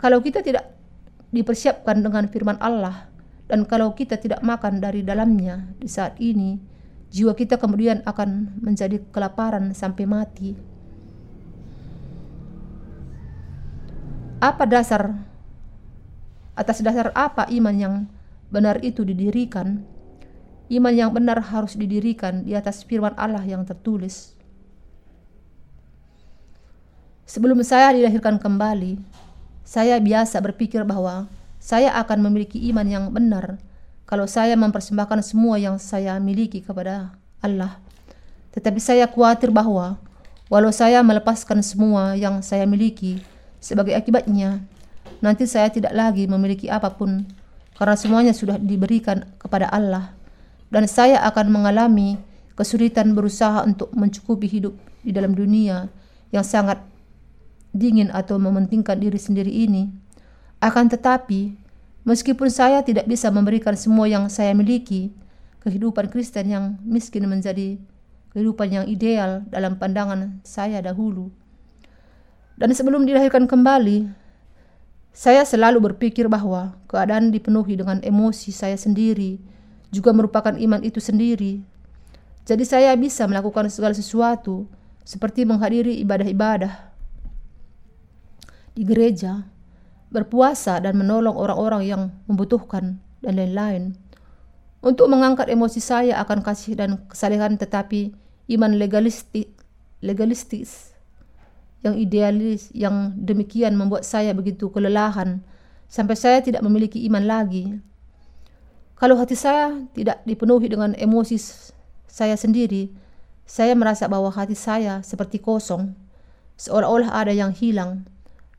[0.00, 0.64] Kalau kita tidak
[1.28, 3.09] dipersiapkan dengan firman Allah,
[3.50, 6.54] Dan kalau kita tidak makan dari dalamnya di saat ini,
[7.10, 10.54] jiwa kita kemudian akan menjadi kelaparan sampai mati.
[14.38, 15.18] Apa dasar
[16.54, 17.94] atas dasar apa iman yang
[18.54, 19.82] benar itu didirikan?
[20.70, 24.38] Iman yang benar harus didirikan di atas firman Allah yang tertulis.
[27.26, 29.02] Sebelum saya dilahirkan kembali,
[29.66, 31.26] saya biasa berpikir bahwa
[31.70, 33.62] saya akan memiliki iman yang benar
[34.02, 37.78] kalau saya mempersembahkan semua yang saya miliki kepada Allah.
[38.50, 40.02] Tetapi saya khawatir bahwa
[40.50, 43.22] walau saya melepaskan semua yang saya miliki
[43.62, 44.66] sebagai akibatnya,
[45.22, 47.22] nanti saya tidak lagi memiliki apa pun
[47.78, 50.10] karena semuanya sudah diberikan kepada Allah
[50.74, 52.18] dan saya akan mengalami
[52.58, 54.74] kesulitan berusaha untuk mencukupi hidup
[55.06, 55.86] di dalam dunia
[56.34, 56.82] yang sangat
[57.70, 59.86] dingin atau mementingkan diri sendiri ini.
[60.60, 61.56] Akan tetapi,
[62.10, 65.14] meskipun saya tidak bisa memberikan semua yang saya miliki,
[65.62, 67.78] kehidupan Kristen yang miskin menjadi
[68.34, 71.30] kehidupan yang ideal dalam pandangan saya dahulu.
[72.58, 74.10] Dan sebelum dilahirkan kembali,
[75.14, 79.40] saya selalu berpikir bahwa keadaan dipenuhi dengan emosi saya sendiri
[79.90, 81.62] juga merupakan iman itu sendiri.
[82.46, 84.66] Jadi saya bisa melakukan segala sesuatu
[85.02, 86.90] seperti menghadiri ibadah-ibadah
[88.74, 89.44] di gereja,
[90.10, 93.94] berpuasa dan menolong orang-orang yang membutuhkan dan lain-lain.
[94.82, 98.12] Untuk mengangkat emosi saya akan kasih dan kesalehan tetapi
[98.50, 99.52] iman legalistik,
[100.02, 100.90] legalistis
[101.80, 105.40] yang idealis yang demikian membuat saya begitu kelelahan
[105.88, 107.76] sampai saya tidak memiliki iman lagi.
[109.00, 111.40] Kalau hati saya tidak dipenuhi dengan emosi
[112.04, 112.92] saya sendiri,
[113.48, 115.96] saya merasa bahwa hati saya seperti kosong,
[116.60, 118.04] seolah-olah ada yang hilang,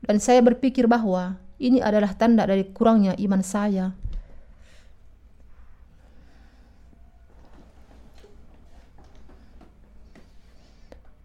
[0.02, 3.94] dan saya berpikir bahwa ini adalah tanda dari kurangnya iman saya.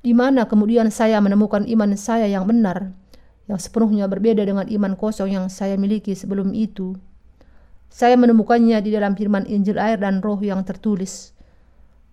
[0.05, 2.95] Di mana kemudian saya menemukan iman saya yang benar,
[3.49, 6.95] yang sepenuhnya berbeda dengan iman kosong yang saya miliki sebelum itu.
[7.91, 11.35] Saya menemukannya di dalam firman Injil air dan roh yang tertulis.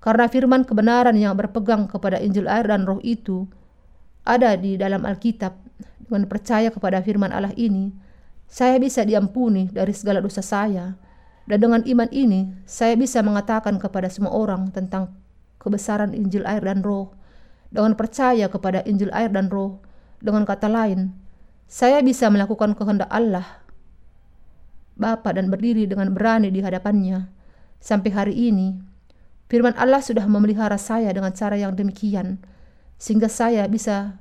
[0.03, 3.47] Karena firman kebenaran yang berpegang kepada Injil air dan roh itu
[4.27, 5.55] ada di dalam Alkitab,
[6.09, 7.93] dengan percaya kepada firman Allah ini,
[8.49, 10.95] saya bisa diampuni dari segala dosa saya.
[11.45, 15.13] Dan dengan iman ini, saya bisa mengatakan kepada semua orang tentang
[15.61, 17.13] kebesaran Injil air dan roh.
[17.69, 19.83] Dengan percaya kepada Injil air dan roh,
[20.25, 21.13] dengan kata lain,
[21.69, 23.65] saya bisa melakukan kehendak Allah,
[24.95, 27.29] Bapa dan berdiri dengan berani di hadapannya.
[27.83, 28.79] Sampai hari ini,
[29.51, 32.41] firman Allah sudah memelihara saya dengan cara yang demikian,
[32.97, 34.17] sehingga saya bisa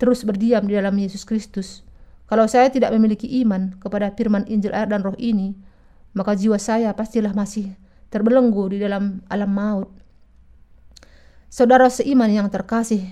[0.00, 1.84] terus berdiam di dalam Yesus Kristus
[2.26, 5.52] kalau saya tidak memiliki iman kepada firman Injil air dan roh ini,
[6.16, 7.72] maka jiwa saya pastilah masih
[8.12, 9.90] terbelenggu di dalam alam maut.
[11.52, 13.04] Saudara seiman yang terkasih,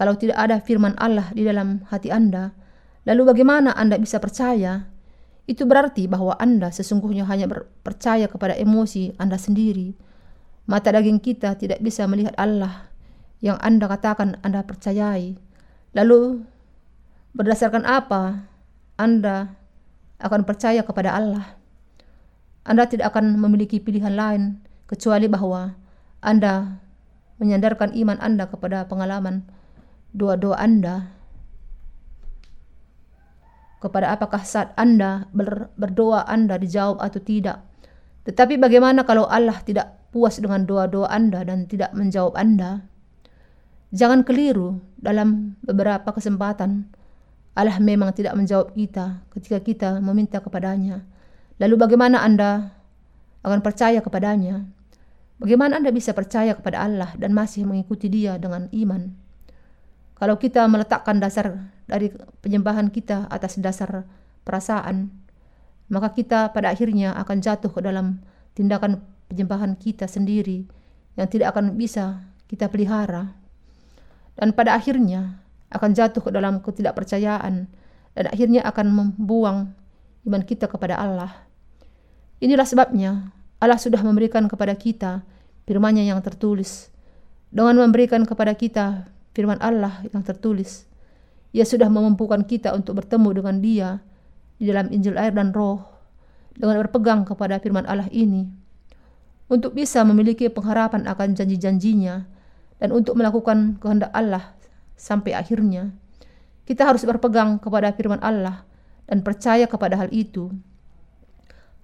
[0.00, 2.56] kalau tidak ada firman Allah di dalam hati Anda,
[3.04, 4.88] lalu bagaimana Anda bisa percaya?
[5.44, 7.44] Itu berarti bahwa Anda sesungguhnya hanya
[7.84, 9.92] percaya kepada emosi Anda sendiri.
[10.64, 12.88] Mata daging kita tidak bisa melihat Allah
[13.44, 15.36] yang Anda katakan Anda percayai.
[15.92, 16.48] Lalu
[17.34, 18.46] Berdasarkan apa
[18.94, 19.58] Anda
[20.22, 21.58] akan percaya kepada Allah?
[22.62, 25.74] Anda tidak akan memiliki pilihan lain kecuali bahwa
[26.22, 26.78] Anda
[27.42, 29.42] menyandarkan iman Anda kepada pengalaman
[30.14, 31.10] doa-doa Anda.
[33.82, 37.66] Kepada apakah saat Anda ber, berdoa Anda dijawab atau tidak.
[38.30, 42.86] Tetapi bagaimana kalau Allah tidak puas dengan doa-doa Anda dan tidak menjawab Anda?
[43.90, 46.93] Jangan keliru dalam beberapa kesempatan
[47.54, 51.06] Allah memang tidak menjawab kita ketika kita meminta kepadanya.
[51.62, 52.74] Lalu bagaimana Anda
[53.46, 54.66] akan percaya kepadanya?
[55.38, 59.14] Bagaimana Anda bisa percaya kepada Allah dan masih mengikuti dia dengan iman?
[60.18, 62.10] Kalau kita meletakkan dasar dari
[62.42, 64.06] penyembahan kita atas dasar
[64.42, 65.10] perasaan,
[65.90, 68.22] maka kita pada akhirnya akan jatuh ke dalam
[68.54, 70.66] tindakan penyembahan kita sendiri
[71.14, 73.34] yang tidak akan bisa kita pelihara.
[74.34, 75.43] Dan pada akhirnya
[75.74, 77.66] akan jatuh ke dalam ketidakpercayaan
[78.14, 79.74] dan akhirnya akan membuang
[80.24, 81.44] iman kita kepada Allah.
[82.38, 85.26] Inilah sebabnya Allah sudah memberikan kepada kita
[85.66, 86.88] firman-Nya yang tertulis.
[87.54, 90.86] Dengan memberikan kepada kita firman Allah yang tertulis,
[91.54, 93.88] Ia sudah memampukan kita untuk bertemu dengan Dia
[94.58, 95.82] di dalam Injil air dan Roh
[96.54, 98.46] dengan berpegang kepada firman Allah ini
[99.50, 102.26] untuk bisa memiliki pengharapan akan janji-janjinya
[102.78, 104.54] dan untuk melakukan kehendak Allah
[104.94, 105.94] sampai akhirnya.
[106.64, 108.64] Kita harus berpegang kepada firman Allah
[109.04, 110.48] dan percaya kepada hal itu.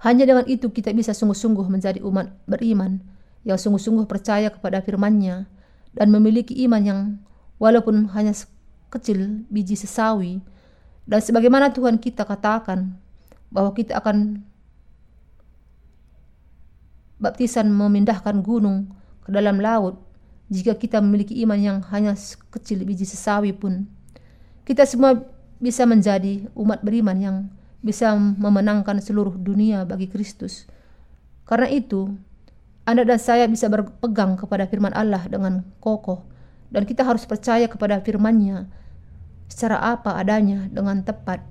[0.01, 3.05] Hanya dengan itu kita bisa sungguh-sungguh menjadi umat beriman
[3.45, 5.45] yang sungguh-sungguh percaya kepada firman-Nya
[5.93, 7.01] dan memiliki iman yang
[7.61, 8.33] walaupun hanya
[8.89, 10.41] kecil biji sesawi
[11.11, 12.97] dan sebagaimana Tuhan kita katakan
[13.51, 14.47] bahwa kita akan
[17.21, 18.95] baptisan memindahkan gunung
[19.27, 20.01] ke dalam laut
[20.51, 22.19] jika kita memiliki iman yang hanya
[22.51, 23.87] kecil biji sesawi pun
[24.67, 25.23] kita semua
[25.63, 27.37] bisa menjadi umat beriman yang
[27.81, 30.69] bisa memenangkan seluruh dunia bagi Kristus.
[31.49, 32.13] Karena itu,
[32.85, 36.23] Anda dan saya bisa berpegang kepada firman Allah dengan kokoh
[36.71, 38.71] dan kita harus percaya kepada firman-Nya
[39.51, 41.43] secara apa adanya dengan tepat.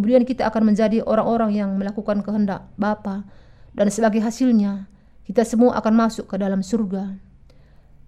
[0.00, 3.28] Kemudian kita akan menjadi orang-orang yang melakukan kehendak Bapa
[3.76, 4.88] dan sebagai hasilnya
[5.28, 7.20] kita semua akan masuk ke dalam surga.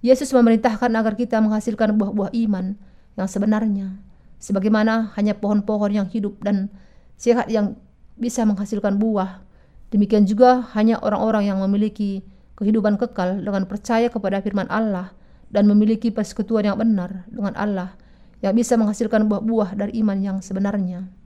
[0.01, 2.81] Yesus memerintahkan agar kita menghasilkan buah-buah iman
[3.21, 4.01] yang sebenarnya,
[4.41, 6.73] sebagaimana hanya pohon-pohon yang hidup dan
[7.21, 7.77] sehat yang
[8.17, 9.45] bisa menghasilkan buah.
[9.93, 12.25] Demikian juga hanya orang-orang yang memiliki
[12.57, 15.13] kehidupan kekal dengan percaya kepada firman Allah
[15.53, 18.01] dan memiliki persekutuan yang benar dengan Allah
[18.41, 21.21] yang bisa menghasilkan buah-buah dari iman yang sebenarnya.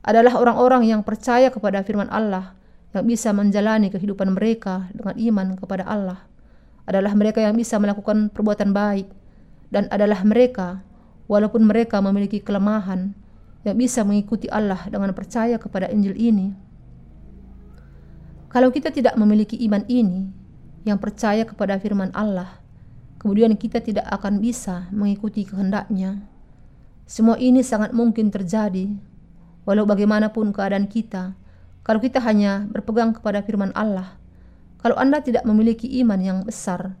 [0.00, 2.56] Adalah orang-orang yang percaya kepada firman Allah
[2.96, 6.30] yang bisa menjalani kehidupan mereka dengan iman kepada Allah
[6.90, 9.06] adalah mereka yang bisa melakukan perbuatan baik
[9.70, 10.82] dan adalah mereka
[11.30, 13.14] walaupun mereka memiliki kelemahan
[13.62, 16.50] yang bisa mengikuti Allah dengan percaya kepada Injil ini.
[18.50, 20.26] Kalau kita tidak memiliki iman ini
[20.82, 22.58] yang percaya kepada firman Allah,
[23.22, 26.26] kemudian kita tidak akan bisa mengikuti kehendaknya.
[27.06, 28.90] Semua ini sangat mungkin terjadi,
[29.70, 31.38] walau bagaimanapun keadaan kita,
[31.86, 34.18] kalau kita hanya berpegang kepada firman Allah
[34.80, 36.96] kalau Anda tidak memiliki iman yang besar,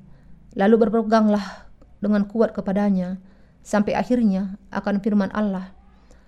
[0.52, 1.64] lalu berpeganglah
[2.04, 3.16] dengan kuat kepadanya
[3.64, 5.72] sampai akhirnya akan firman Allah.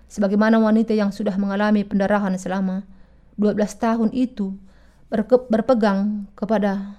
[0.09, 2.89] Sebagaimana wanita yang sudah mengalami pendarahan selama
[3.37, 4.57] 12 tahun itu
[5.49, 6.97] berpegang kepada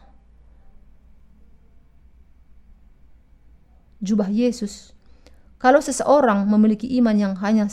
[3.99, 4.95] jubah Yesus.
[5.59, 7.67] Kalau seseorang memiliki iman yang hanya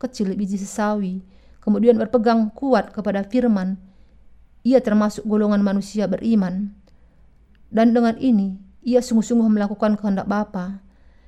[0.00, 1.24] kecil biji sesawi,
[1.60, 3.78] kemudian berpegang kuat kepada firman
[4.64, 6.72] ia termasuk golongan manusia beriman.
[7.68, 10.80] Dan dengan ini, ia sungguh-sungguh melakukan kehendak Bapa.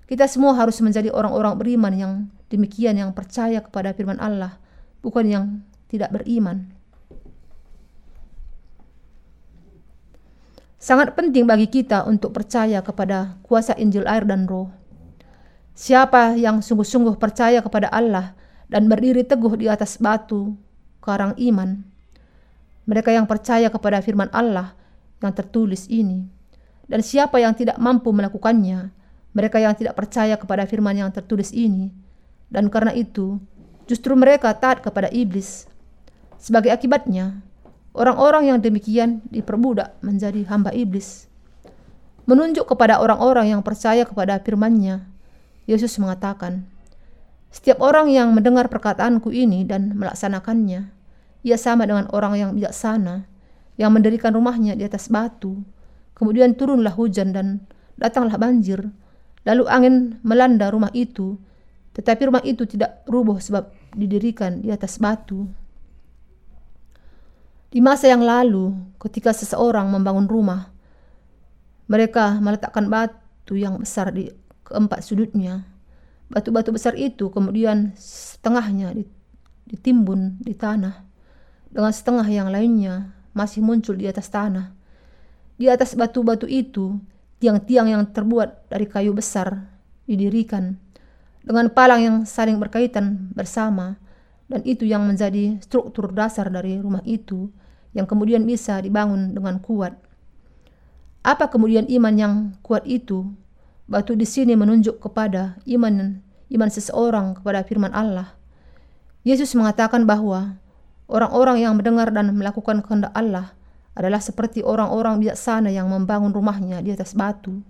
[0.09, 2.13] Kita semua harus menjadi orang-orang beriman yang
[2.49, 4.57] demikian yang percaya kepada firman Allah,
[5.05, 5.45] bukan yang
[5.93, 6.73] tidak beriman.
[10.81, 14.71] Sangat penting bagi kita untuk percaya kepada kuasa Injil air dan roh.
[15.77, 20.55] Siapa yang sungguh-sungguh percaya kepada Allah dan berdiri teguh di atas batu,
[21.03, 21.87] karang iman,
[22.87, 24.75] mereka yang percaya kepada firman Allah
[25.19, 26.27] yang tertulis ini.
[26.87, 28.95] Dan siapa yang tidak mampu melakukannya,
[29.35, 31.91] mereka yang tidak percaya kepada firman yang tertulis ini.
[32.47, 33.43] Dan karena itu,
[33.91, 35.67] justru mereka taat kepada iblis.
[36.39, 37.43] Sebagai akibatnya,
[37.91, 41.27] orang-orang yang demikian diperbudak menjadi hamba iblis.
[42.27, 45.03] Menunjuk kepada orang-orang yang percaya kepada firman-Nya,
[45.67, 46.67] Yesus mengatakan,
[47.57, 50.93] "Setiap orang yang mendengar perkataanku ini dan melaksanakannya,
[51.41, 53.25] ia sama dengan orang yang bijaksana
[53.81, 55.65] yang mendirikan rumahnya di atas batu.
[56.13, 57.65] Kemudian turunlah hujan dan
[57.97, 58.93] datanglah banjir.
[59.49, 61.41] Lalu angin melanda rumah itu,
[61.97, 65.49] tetapi rumah itu tidak rubuh sebab didirikan di atas batu.
[67.73, 70.73] Di masa yang lalu, ketika seseorang membangun rumah,
[71.87, 74.33] mereka meletakkan batu yang besar di
[74.67, 75.76] keempat sudutnya.
[76.27, 78.95] Batu-batu besar itu kemudian setengahnya
[79.67, 81.07] ditimbun di tanah
[81.71, 84.73] dengan setengah yang lainnya masih muncul di atas tanah.
[85.57, 87.01] Di atas batu-batu itu,
[87.39, 89.69] tiang-tiang yang terbuat dari kayu besar
[90.09, 90.77] didirikan
[91.47, 93.95] dengan palang yang saling berkaitan bersama
[94.51, 97.51] dan itu yang menjadi struktur dasar dari rumah itu
[97.95, 99.95] yang kemudian bisa dibangun dengan kuat.
[101.23, 103.31] Apa kemudian iman yang kuat itu?
[103.87, 108.35] Batu di sini menunjuk kepada iman iman seseorang kepada firman Allah.
[109.27, 110.59] Yesus mengatakan bahwa
[111.07, 113.55] Orang-orang yang mendengar dan melakukan kehendak Allah
[113.95, 117.63] adalah seperti orang-orang bijaksana yang membangun rumahnya di atas batu.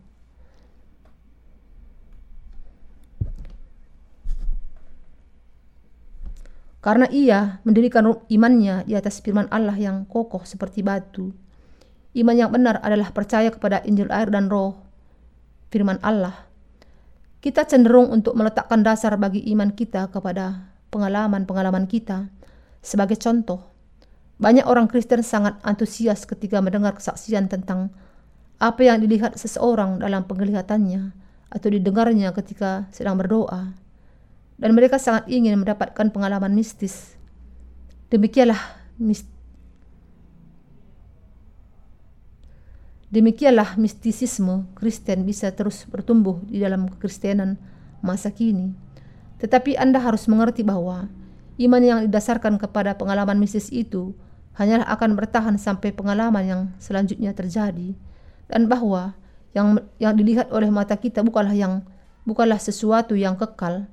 [6.80, 11.34] Karena ia mendirikan imannya di atas firman Allah yang kokoh seperti batu.
[12.16, 14.85] Iman yang benar adalah percaya kepada Injil air dan roh
[15.76, 16.48] firman Allah.
[17.44, 22.32] Kita cenderung untuk meletakkan dasar bagi iman kita kepada pengalaman-pengalaman kita
[22.80, 23.60] sebagai contoh,
[24.40, 27.92] banyak orang Kristen sangat antusias ketika mendengar kesaksian tentang
[28.56, 31.12] apa yang dilihat seseorang dalam penglihatannya
[31.52, 33.76] atau didengarnya ketika sedang berdoa.
[34.56, 37.20] dan mereka sangat ingin mendapatkan pengalaman mistis.
[38.08, 38.56] Demikianlah
[38.96, 39.28] mis
[43.06, 47.54] Demikianlah mistisisme Kristen bisa terus bertumbuh di dalam kekristenan
[48.02, 48.74] masa kini.
[49.38, 51.06] Tetapi Anda harus mengerti bahwa
[51.56, 54.10] iman yang didasarkan kepada pengalaman mistis itu
[54.58, 57.94] hanyalah akan bertahan sampai pengalaman yang selanjutnya terjadi
[58.50, 59.14] dan bahwa
[59.54, 61.86] yang yang dilihat oleh mata kita bukanlah yang
[62.26, 63.86] bukanlah sesuatu yang kekal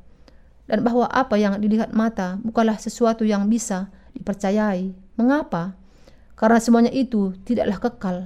[0.65, 4.95] dan bahwa apa yang dilihat mata bukanlah sesuatu yang bisa dipercayai.
[5.19, 5.77] Mengapa?
[6.33, 8.17] Karena semuanya itu tidaklah kekal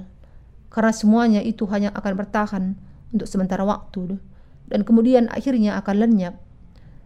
[0.68, 2.64] karena semuanya itu hanya akan bertahan
[3.12, 4.20] untuk sementara waktu
[4.68, 6.36] dan kemudian akhirnya akan lenyap.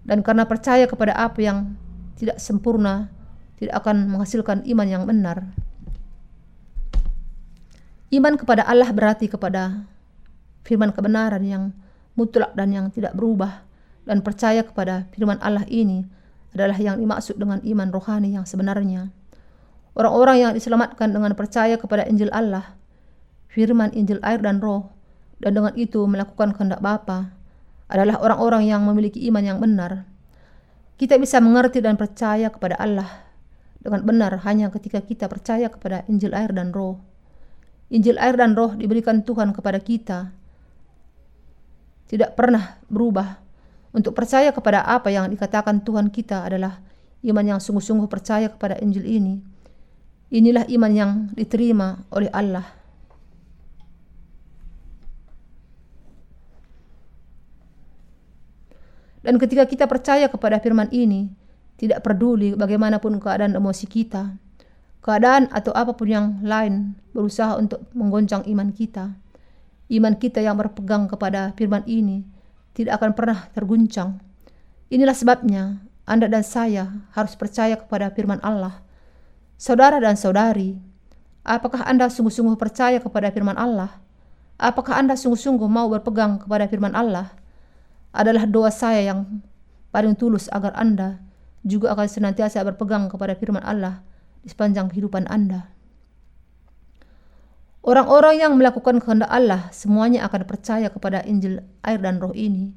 [0.02, 1.78] Dan karena percaya kepada apa yang
[2.18, 3.14] tidak sempurna,
[3.62, 5.46] tidak akan menghasilkan iman yang benar.
[8.10, 9.86] Iman kepada Allah berarti kepada
[10.66, 11.64] firman kebenaran yang
[12.18, 13.62] mutlak dan yang tidak berubah
[14.04, 16.04] dan percaya kepada firman Allah ini
[16.52, 19.08] adalah yang dimaksud dengan iman rohani yang sebenarnya.
[19.96, 22.76] Orang-orang yang diselamatkan dengan percaya kepada Injil Allah
[23.52, 24.88] firman Injil air dan roh,
[25.44, 27.36] dan dengan itu melakukan kehendak Bapa
[27.92, 30.08] adalah orang-orang yang memiliki iman yang benar.
[30.96, 33.28] Kita bisa mengerti dan percaya kepada Allah
[33.82, 36.96] dengan benar hanya ketika kita percaya kepada Injil air dan roh.
[37.92, 40.32] Injil air dan roh diberikan Tuhan kepada kita.
[42.08, 43.42] Tidak pernah berubah.
[43.92, 46.80] Untuk percaya kepada apa yang dikatakan Tuhan kita adalah
[47.20, 49.34] iman yang sungguh-sungguh percaya kepada Injil ini.
[50.32, 52.81] Inilah iman yang diterima oleh Allah.
[59.22, 61.30] Dan ketika kita percaya kepada firman ini,
[61.78, 64.34] tidak peduli bagaimanapun keadaan emosi kita,
[65.02, 69.18] keadaan atau apa pun yang lain berusaha untuk menggoncang iman kita.
[69.90, 72.22] Iman kita yang berpegang kepada firman ini
[72.72, 74.22] tidak akan pernah terguncang.
[74.88, 78.80] Inilah sebabnya Anda dan saya harus percaya kepada firman Allah.
[79.58, 80.78] Saudara dan saudari,
[81.42, 84.00] apakah Anda sungguh-sungguh percaya kepada firman Allah?
[84.56, 87.34] Apakah Anda sungguh-sungguh mau berpegang kepada firman Allah?
[88.12, 89.42] Adalah doa saya yang
[89.92, 91.20] paling tulus agar Anda
[91.64, 94.04] juga akan senantiasa berpegang kepada firman Allah
[94.44, 95.72] di sepanjang kehidupan Anda.
[97.82, 102.70] Orang-orang yang melakukan kehendak Allah semuanya akan percaya kepada Injil air dan roh ini.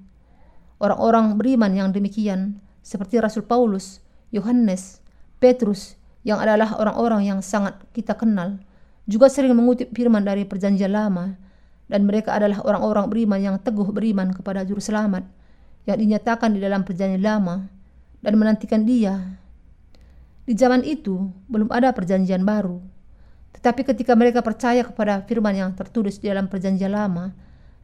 [0.81, 4.01] Orang-orang beriman yang demikian seperti Rasul Paulus,
[4.33, 5.05] Yohanes,
[5.38, 5.93] Petrus
[6.25, 8.57] yang adalah orang-orang yang sangat kita kenal
[9.05, 11.38] juga sering mengutip firman dari perjanjian lama
[11.86, 15.25] dan mereka adalah orang-orang beriman yang teguh beriman kepada juru selamat
[15.86, 17.69] yang dinyatakan di dalam perjanjian lama
[18.25, 19.38] dan menantikan dia.
[20.45, 22.81] Di zaman itu belum ada perjanjian baru.
[23.57, 27.33] Tetapi ketika mereka percaya kepada firman yang tertulis di dalam perjanjian lama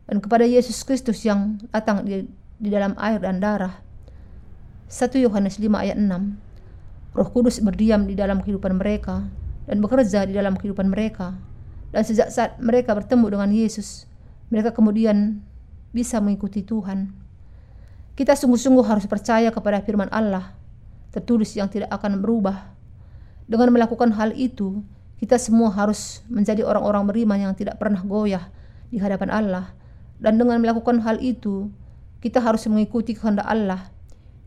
[0.09, 2.25] dan kepada Yesus Kristus yang datang di,
[2.57, 3.81] di dalam air dan darah.
[4.91, 9.23] 1 Yohanes 5 ayat 6 Roh Kudus berdiam di dalam kehidupan mereka
[9.63, 11.31] dan bekerja di dalam kehidupan mereka
[11.91, 14.07] dan sejak saat mereka bertemu dengan Yesus,
[14.47, 15.43] mereka kemudian
[15.91, 17.11] bisa mengikuti Tuhan.
[18.15, 20.55] Kita sungguh-sungguh harus percaya kepada firman Allah,
[21.11, 22.71] tertulis yang tidak akan berubah.
[23.47, 24.79] Dengan melakukan hal itu,
[25.19, 28.47] kita semua harus menjadi orang-orang beriman yang tidak pernah goyah
[28.87, 29.65] di hadapan Allah.
[30.15, 31.67] Dan dengan melakukan hal itu,
[32.23, 33.91] kita harus mengikuti kehendak Allah,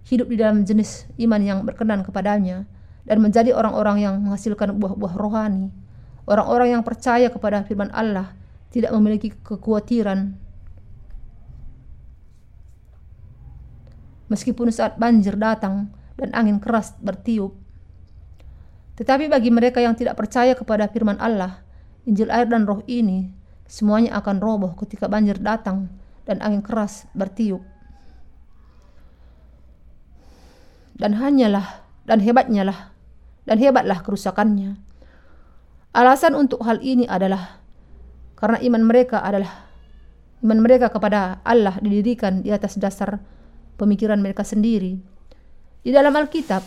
[0.09, 2.64] hidup di dalam jenis iman yang berkenan kepadanya,
[3.05, 5.84] dan menjadi orang-orang yang menghasilkan buah-buah rohani
[6.25, 8.33] Orang-orang yang percaya kepada firman Allah
[8.72, 10.35] tidak memiliki kekhawatiran
[14.33, 17.53] meskipun saat banjir datang dan angin keras bertiup.
[18.95, 21.61] Tetapi bagi mereka yang tidak percaya kepada firman Allah,
[22.07, 23.29] Injil air dan roh ini
[23.66, 25.91] semuanya akan roboh ketika banjir datang
[26.25, 27.61] dan angin keras bertiup.
[30.95, 32.95] Dan hanyalah dan hebatnya lah
[33.45, 34.79] dan hebatlah kerusakannya
[35.95, 37.62] Alasan untuk hal ini adalah
[38.34, 39.70] karena iman mereka adalah
[40.42, 43.22] iman mereka kepada Allah didirikan di atas dasar
[43.78, 44.99] pemikiran mereka sendiri.
[45.86, 46.66] Di dalam Alkitab,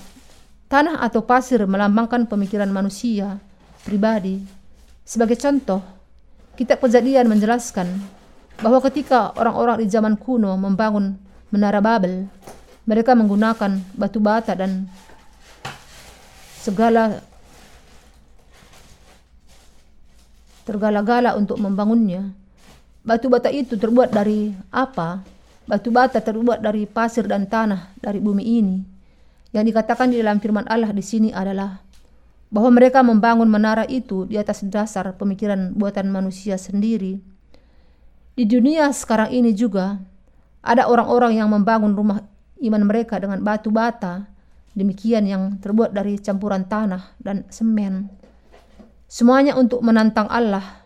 [0.72, 3.36] tanah atau pasir melambangkan pemikiran manusia
[3.84, 4.40] pribadi.
[5.04, 5.84] Sebagai contoh,
[6.56, 8.00] kitab Kejadian menjelaskan
[8.64, 11.20] bahwa ketika orang-orang di zaman kuno membangun
[11.52, 12.32] menara Babel,
[12.88, 14.88] mereka menggunakan batu bata dan
[16.64, 17.20] segala
[20.68, 22.36] tergala-gala untuk membangunnya.
[23.08, 25.24] Batu bata itu terbuat dari apa?
[25.64, 28.84] Batu bata terbuat dari pasir dan tanah dari bumi ini.
[29.56, 31.80] Yang dikatakan di dalam firman Allah di sini adalah
[32.52, 37.20] bahwa mereka membangun menara itu di atas dasar pemikiran buatan manusia sendiri.
[38.36, 40.00] Di dunia sekarang ini juga
[40.60, 42.20] ada orang-orang yang membangun rumah
[42.60, 44.28] iman mereka dengan batu bata,
[44.76, 48.12] demikian yang terbuat dari campuran tanah dan semen.
[49.08, 50.84] Semuanya untuk menantang Allah.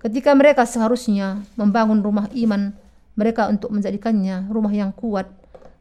[0.00, 2.72] Ketika mereka seharusnya membangun rumah iman
[3.20, 5.28] mereka untuk menjadikannya rumah yang kuat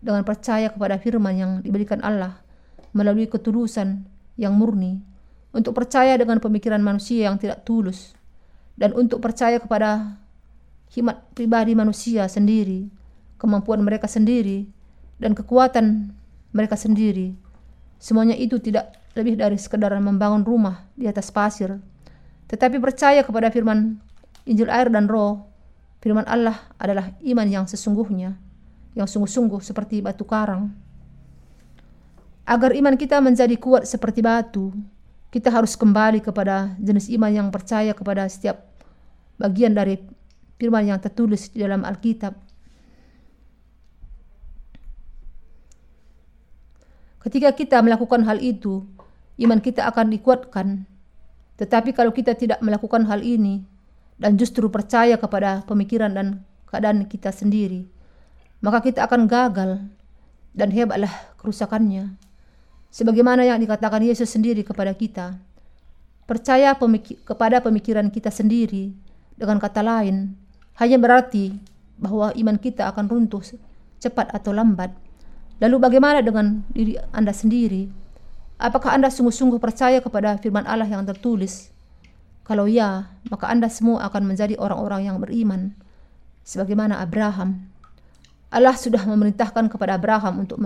[0.03, 2.35] dengan percaya kepada firman yang diberikan Allah
[2.91, 4.03] melalui ketulusan
[4.35, 4.99] yang murni,
[5.55, 8.11] untuk percaya dengan pemikiran manusia yang tidak tulus,
[8.75, 10.19] dan untuk percaya kepada
[10.91, 12.91] hikmat pribadi manusia sendiri,
[13.39, 14.67] kemampuan mereka sendiri,
[15.15, 16.11] dan kekuatan
[16.51, 17.39] mereka sendiri.
[18.03, 21.77] Semuanya itu tidak lebih dari sekedar membangun rumah di atas pasir,
[22.49, 23.97] tetapi percaya kepada firman
[24.45, 25.45] Injil air dan roh.
[25.99, 28.39] Firman Allah adalah iman yang sesungguhnya,
[28.95, 30.71] yang sungguh-sungguh seperti batu karang.
[32.47, 34.71] Agar iman kita menjadi kuat seperti batu,
[35.29, 38.63] kita harus kembali kepada jenis iman yang percaya kepada setiap
[39.35, 39.99] bagian dari
[40.55, 42.49] firman yang tertulis di dalam Alkitab
[47.19, 48.87] Ketika kita melakukan hal itu,
[49.39, 50.83] iman kita akan dikuatkan.
[51.59, 53.63] Tetapi kalau kita tidak melakukan hal ini
[54.19, 57.87] dan justru percaya kepada pemikiran dan keadaan kita sendiri,
[58.59, 59.79] maka kita akan gagal
[60.55, 62.15] dan hebatlah kerusakannya.
[62.89, 65.37] Sebagaimana yang dikatakan Yesus sendiri kepada kita,
[66.25, 68.91] percaya pemikir, kepada pemikiran kita sendiri
[69.39, 70.35] dengan kata lain
[70.79, 71.59] hanya berarti
[71.99, 73.43] bahwa iman kita akan runtuh
[73.99, 74.95] cepat atau lambat.
[75.59, 77.91] Lalu bagaimana dengan diri Anda sendiri?
[78.59, 81.71] Apakah Anda sungguh-sungguh percaya kepada firman Allah yang tertulis?
[82.43, 85.71] Kalau ya, maka Anda semua akan menjadi orang-orang yang beriman.
[86.43, 87.71] Sebagaimana Abraham.
[88.51, 90.59] Allah sudah memerintahkan kepada Abraham untuk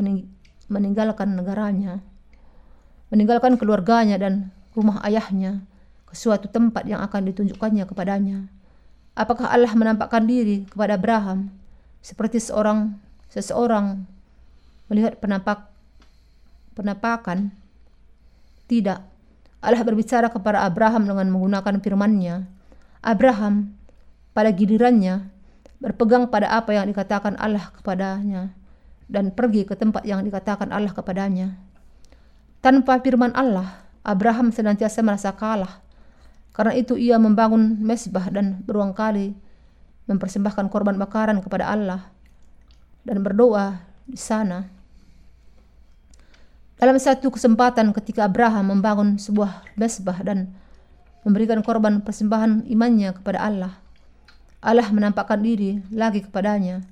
[0.72, 2.00] meninggalkan negaranya,
[3.12, 5.62] meninggalkan keluarganya dan rumah ayahnya
[6.08, 8.48] ke suatu tempat yang akan ditunjukkannya kepadanya.
[9.14, 11.52] Apakah Allah menampakkan diri kepada Abraham
[12.00, 12.98] seperti seorang
[13.30, 14.08] seseorang
[14.90, 15.68] melihat penampak
[16.74, 17.54] penampakan?
[18.68, 19.00] Tidak.
[19.64, 22.44] Allah berbicara kepada Abraham dengan menggunakan firman-Nya.
[23.04, 23.76] Abraham
[24.36, 25.28] pada gilirannya
[25.84, 28.56] berpegang pada apa yang dikatakan Allah kepadanya
[29.12, 31.60] dan pergi ke tempat yang dikatakan Allah kepadanya.
[32.64, 35.84] Tanpa firman Allah, Abraham senantiasa merasa kalah.
[36.56, 39.36] Karena itu ia membangun mesbah dan berulang kali
[40.06, 42.08] mempersembahkan korban bakaran kepada Allah
[43.04, 44.68] dan berdoa di sana.
[46.84, 50.52] Dalam satu kesempatan ketika Abraham membangun sebuah mesbah dan
[51.24, 53.80] memberikan korban persembahan imannya kepada Allah,
[54.60, 56.84] Allah menampakkan diri lagi kepadanya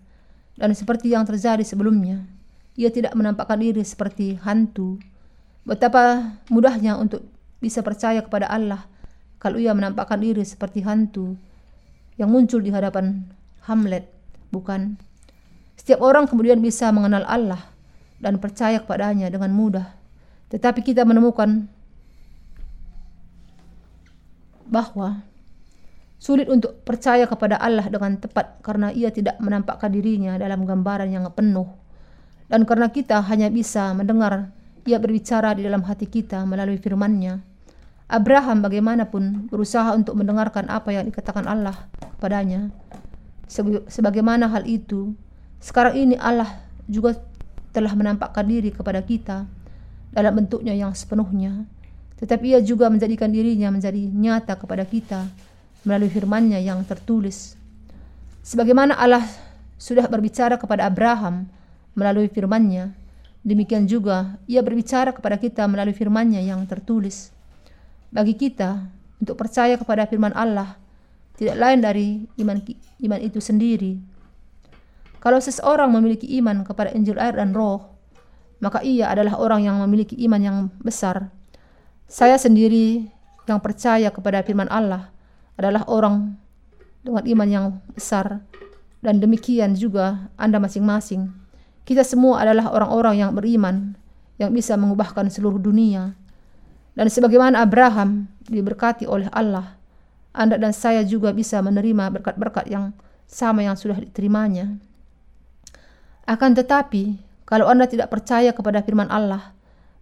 [0.56, 2.24] dan seperti yang terjadi sebelumnya,
[2.80, 4.96] ia tidak menampakkan diri seperti hantu.
[5.68, 7.28] Betapa mudahnya untuk
[7.60, 8.88] bisa percaya kepada Allah
[9.44, 11.36] kalau ia menampakkan diri seperti hantu
[12.16, 13.28] yang muncul di hadapan
[13.68, 14.08] Hamlet,
[14.56, 14.96] bukan?
[15.76, 17.71] Setiap orang kemudian bisa mengenal Allah
[18.22, 19.98] dan percaya kepadanya dengan mudah.
[20.54, 21.66] Tetapi kita menemukan
[24.70, 25.26] bahwa
[26.22, 31.26] sulit untuk percaya kepada Allah dengan tepat karena ia tidak menampakkan dirinya dalam gambaran yang
[31.34, 31.68] penuh.
[32.46, 34.54] Dan karena kita hanya bisa mendengar
[34.86, 37.42] ia berbicara di dalam hati kita melalui firman-Nya.
[38.12, 41.88] Abraham bagaimanapun berusaha untuk mendengarkan apa yang dikatakan Allah
[42.20, 42.70] kepadanya.
[43.88, 45.16] Sebagaimana hal itu
[45.64, 46.60] sekarang ini Allah
[46.92, 47.16] juga
[47.72, 49.48] telah menampakkan diri kepada kita
[50.12, 51.64] dalam bentuknya yang sepenuhnya.
[52.20, 55.26] Tetapi ia juga menjadikan dirinya menjadi nyata kepada kita
[55.88, 57.58] melalui firman-Nya yang tertulis.
[58.46, 59.26] Sebagaimana Allah
[59.82, 61.50] sudah berbicara kepada Abraham
[61.98, 62.94] melalui firman-Nya,
[63.42, 67.34] demikian juga ia berbicara kepada kita melalui firman-Nya yang tertulis.
[68.14, 68.86] Bagi kita
[69.18, 70.78] untuk percaya kepada firman Allah
[71.40, 72.08] tidak lain dari
[72.38, 72.58] iman
[73.02, 73.98] iman itu sendiri
[75.22, 77.94] kalau seseorang memiliki iman kepada Injil air dan roh,
[78.58, 81.30] maka ia adalah orang yang memiliki iman yang besar.
[82.10, 83.06] Saya sendiri
[83.46, 85.14] yang percaya kepada firman Allah
[85.62, 86.34] adalah orang
[87.06, 88.42] dengan iman yang besar
[89.06, 91.30] dan demikian juga Anda masing-masing.
[91.86, 93.94] Kita semua adalah orang-orang yang beriman
[94.42, 96.18] yang bisa mengubahkan seluruh dunia.
[96.98, 99.78] Dan sebagaimana Abraham diberkati oleh Allah,
[100.34, 102.94] Anda dan saya juga bisa menerima berkat-berkat yang
[103.30, 104.82] sama yang sudah diterimanya.
[106.32, 109.52] Akan tetapi, kalau Anda tidak percaya kepada firman Allah,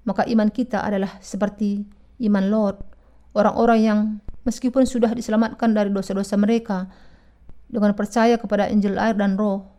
[0.06, 1.90] maka iman kita adalah seperti
[2.22, 2.86] iman Lot,
[3.34, 4.00] orang-orang yang
[4.46, 6.86] meskipun sudah diselamatkan dari dosa-dosa mereka
[7.66, 9.74] dengan percaya kepada Injil air dan roh,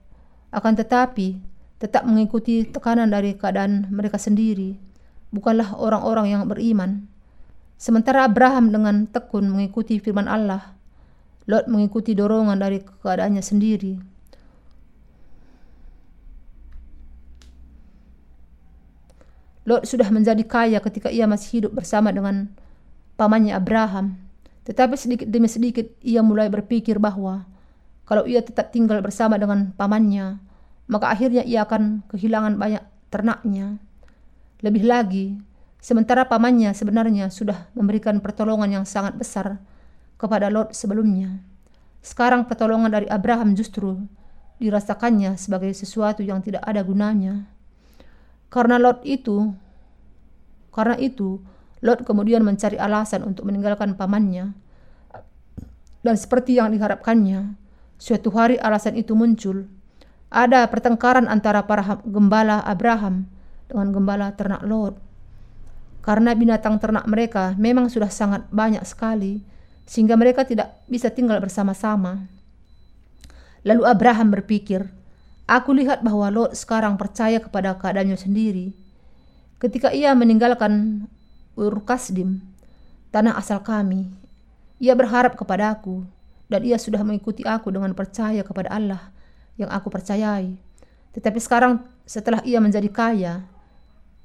[0.51, 1.39] akan tetapi
[1.79, 4.75] tetap mengikuti tekanan dari keadaan mereka sendiri,
[5.31, 7.07] bukanlah orang-orang yang beriman.
[7.79, 10.75] Sementara Abraham dengan tekun mengikuti firman Allah,
[11.47, 14.20] Lot mengikuti dorongan dari keadaannya sendiri.
[19.69, 22.49] Lot sudah menjadi kaya ketika ia masih hidup bersama dengan
[23.21, 24.17] pamannya Abraham.
[24.65, 27.45] Tetapi sedikit demi sedikit ia mulai berpikir bahwa
[28.09, 30.41] kalau ia tetap tinggal bersama dengan pamannya,
[30.91, 32.83] maka akhirnya ia akan kehilangan banyak
[33.13, 33.79] ternaknya.
[34.65, 35.39] Lebih lagi,
[35.79, 39.63] sementara pamannya sebenarnya sudah memberikan pertolongan yang sangat besar
[40.19, 41.39] kepada Lot sebelumnya.
[42.01, 44.01] Sekarang pertolongan dari Abraham justru
[44.61, 47.49] dirasakannya sebagai sesuatu yang tidak ada gunanya.
[48.51, 49.55] Karena Lot itu,
[50.75, 51.39] karena itu,
[51.81, 54.53] Lot kemudian mencari alasan untuk meninggalkan pamannya.
[56.03, 57.55] Dan seperti yang diharapkannya,
[57.95, 59.71] suatu hari alasan itu muncul.
[60.35, 63.31] Ada pertengkaran antara para gembala Abraham
[63.71, 64.99] dengan gembala ternak Lot.
[66.03, 69.47] Karena binatang ternak mereka memang sudah sangat banyak sekali,
[69.87, 72.27] sehingga mereka tidak bisa tinggal bersama-sama.
[73.63, 74.89] Lalu Abraham berpikir,
[75.51, 78.71] Aku lihat bahwa Lot sekarang percaya kepada keadaannya sendiri.
[79.59, 81.05] Ketika ia meninggalkan
[81.59, 82.39] Ur Kasdim,
[83.11, 84.15] tanah asal kami,
[84.79, 86.07] ia berharap kepada aku
[86.47, 89.11] dan ia sudah mengikuti aku dengan percaya kepada Allah
[89.59, 90.55] yang aku percayai.
[91.19, 93.43] Tetapi sekarang setelah ia menjadi kaya,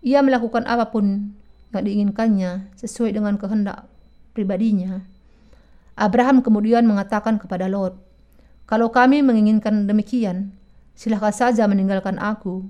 [0.05, 1.33] ia melakukan apa pun
[1.73, 3.89] yang diinginkannya sesuai dengan kehendak
[4.37, 5.01] pribadinya.
[5.97, 7.97] Abraham kemudian mengatakan kepada Lot,
[8.69, 10.53] "Kalau kami menginginkan demikian,
[10.95, 12.65] silahkan saja meninggalkan aku.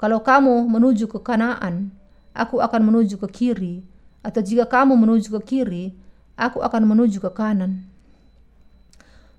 [0.00, 1.92] Kalau kamu menuju ke Kanaan,
[2.32, 3.84] aku akan menuju ke kiri,
[4.20, 5.92] atau jika kamu menuju ke kiri,
[6.40, 7.84] aku akan menuju ke kanan.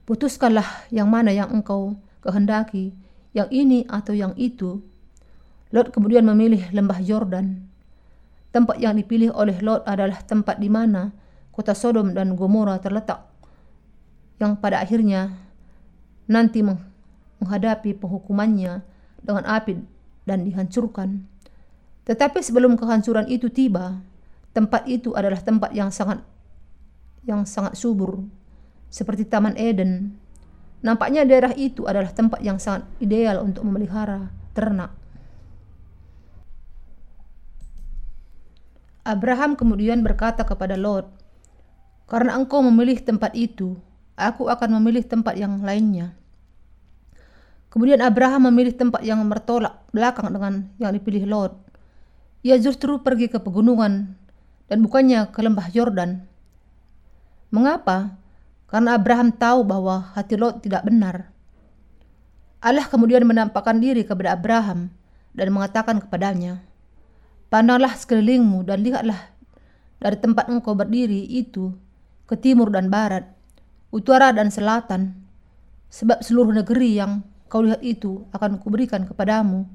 [0.06, 2.94] Putuskanlah yang mana yang engkau kehendaki,
[3.34, 4.82] yang ini atau yang itu.
[5.72, 7.64] Lot kemudian memilih lembah Yordan.
[8.52, 11.16] Tempat yang dipilih oleh Lot adalah tempat di mana
[11.56, 13.24] kota Sodom dan Gomora terletak,
[14.44, 15.32] yang pada akhirnya
[16.28, 16.60] nanti
[17.42, 18.86] menghadapi penghukumannya
[19.26, 19.82] dengan api
[20.30, 21.26] dan dihancurkan.
[22.06, 24.02] Tetapi sebelum kehancuran itu tiba,
[24.54, 26.22] tempat itu adalah tempat yang sangat
[27.26, 28.26] yang sangat subur
[28.90, 30.18] seperti Taman Eden.
[30.82, 34.94] Nampaknya daerah itu adalah tempat yang sangat ideal untuk memelihara ternak.
[39.02, 41.10] Abraham kemudian berkata kepada Lot,
[42.06, 43.78] "Karena engkau memilih tempat itu,
[44.14, 46.21] aku akan memilih tempat yang lainnya."
[47.72, 51.56] Kemudian Abraham memilih tempat yang bertolak belakang dengan yang dipilih Lot.
[52.44, 54.12] Ia justru pergi ke pegunungan
[54.68, 56.28] dan bukannya ke lembah Yordan.
[57.48, 58.20] Mengapa?
[58.68, 61.32] Karena Abraham tahu bahwa hati Lot tidak benar.
[62.60, 64.92] Allah kemudian menampakkan diri kepada Abraham
[65.32, 66.60] dan mengatakan kepadanya,
[67.52, 69.32] Pandanglah sekelilingmu dan lihatlah
[70.00, 71.76] dari tempat engkau berdiri itu
[72.28, 73.28] ke timur dan barat,
[73.92, 75.20] utara dan selatan,
[75.92, 79.68] sebab seluruh negeri yang kau lihat itu akan kuberikan kepadamu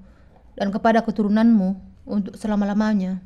[0.57, 1.77] dan kepada keturunanmu
[2.09, 3.21] untuk selama-lamanya.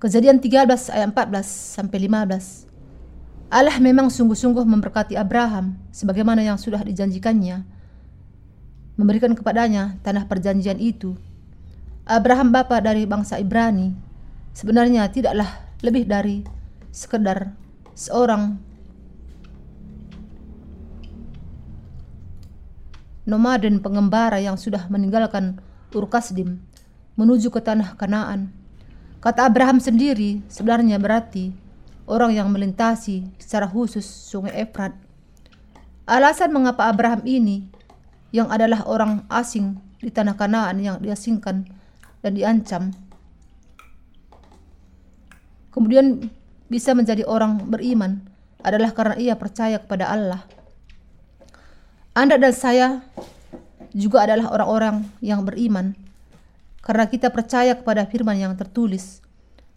[0.00, 3.52] Kejadian 13 ayat 14 sampai 15.
[3.52, 7.68] Allah memang sungguh-sungguh memberkati Abraham sebagaimana yang sudah dijanjikannya,
[8.96, 11.20] memberikan kepadanya tanah perjanjian itu.
[12.08, 13.92] Abraham bapa dari bangsa Ibrani
[14.56, 16.48] sebenarnya tidaklah lebih dari
[16.88, 17.52] sekedar
[17.92, 18.69] seorang
[23.28, 25.60] nomaden pengembara yang sudah meninggalkan
[25.90, 26.62] Urkasdim
[27.18, 28.54] menuju ke tanah Kanaan.
[29.20, 31.52] Kata Abraham sendiri sebenarnya berarti
[32.08, 34.96] orang yang melintasi secara khusus sungai Efrat.
[36.08, 37.68] Alasan mengapa Abraham ini
[38.32, 41.68] yang adalah orang asing di tanah Kanaan yang diasingkan
[42.24, 42.96] dan diancam
[45.70, 46.30] kemudian
[46.70, 48.22] bisa menjadi orang beriman
[48.60, 50.44] adalah karena ia percaya kepada Allah.
[52.10, 53.06] Anda dan saya
[53.94, 55.94] juga adalah orang-orang yang beriman
[56.82, 59.22] karena kita percaya kepada firman yang tertulis.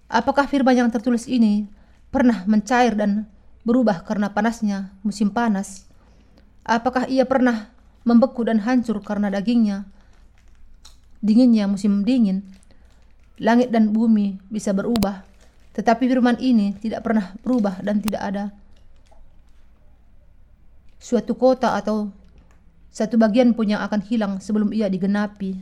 [0.09, 1.69] Apakah firman yang tertulis ini
[2.09, 3.29] pernah mencair dan
[3.61, 5.85] berubah karena panasnya musim panas?
[6.65, 7.69] Apakah ia pernah
[8.01, 9.85] membeku dan hancur karena dagingnya?
[11.21, 12.41] Dinginnya musim dingin.
[13.37, 15.21] Langit dan bumi bisa berubah,
[15.77, 18.53] tetapi firman ini tidak pernah berubah dan tidak ada
[21.01, 22.22] suatu kota atau
[22.93, 25.57] satu bagian pun yang akan hilang sebelum ia digenapi.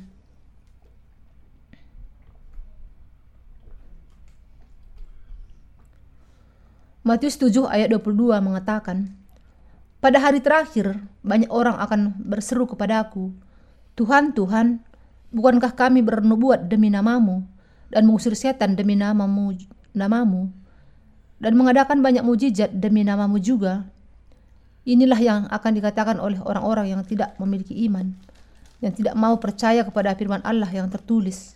[7.08, 9.16] Matius 7 ayat 22 mengatakan,
[10.04, 13.32] Pada hari terakhir, banyak orang akan berseru kepadaku,
[13.96, 14.84] Tuhan, Tuhan,
[15.32, 17.48] bukankah kami bernubuat demi namamu,
[17.90, 19.56] dan mengusir setan demi namamu,
[19.96, 20.52] namamu,
[21.42, 23.88] dan mengadakan banyak mujizat demi namamu juga?'
[24.82, 28.18] Inilah yang akan dikatakan oleh orang-orang yang tidak memiliki iman,
[28.82, 31.54] yang tidak mau percaya kepada firman Allah yang tertulis.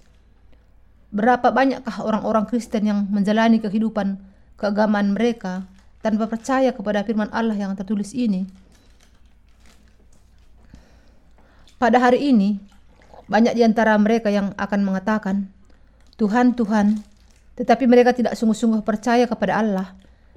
[1.09, 4.21] Berapa banyakkah orang-orang Kristen yang menjalani kehidupan
[4.61, 5.65] keagamaan mereka
[6.05, 8.45] tanpa percaya kepada firman Allah yang tertulis ini?
[11.81, 12.61] Pada hari ini,
[13.25, 15.49] banyak di antara mereka yang akan mengatakan,
[16.15, 17.01] Tuhan, Tuhan,
[17.57, 19.87] tetapi mereka tidak sungguh-sungguh percaya kepada Allah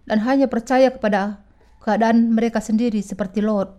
[0.08, 1.42] dan hanya percaya kepada
[1.88, 3.72] keadaan mereka sendiri seperti Lot.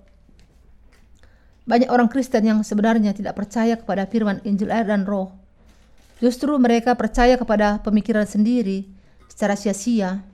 [1.69, 5.29] Banyak orang Kristen yang sebenarnya tidak percaya kepada firman Injil air dan roh.
[6.17, 8.89] Justru mereka percaya kepada pemikiran sendiri
[9.29, 10.25] secara sia-sia.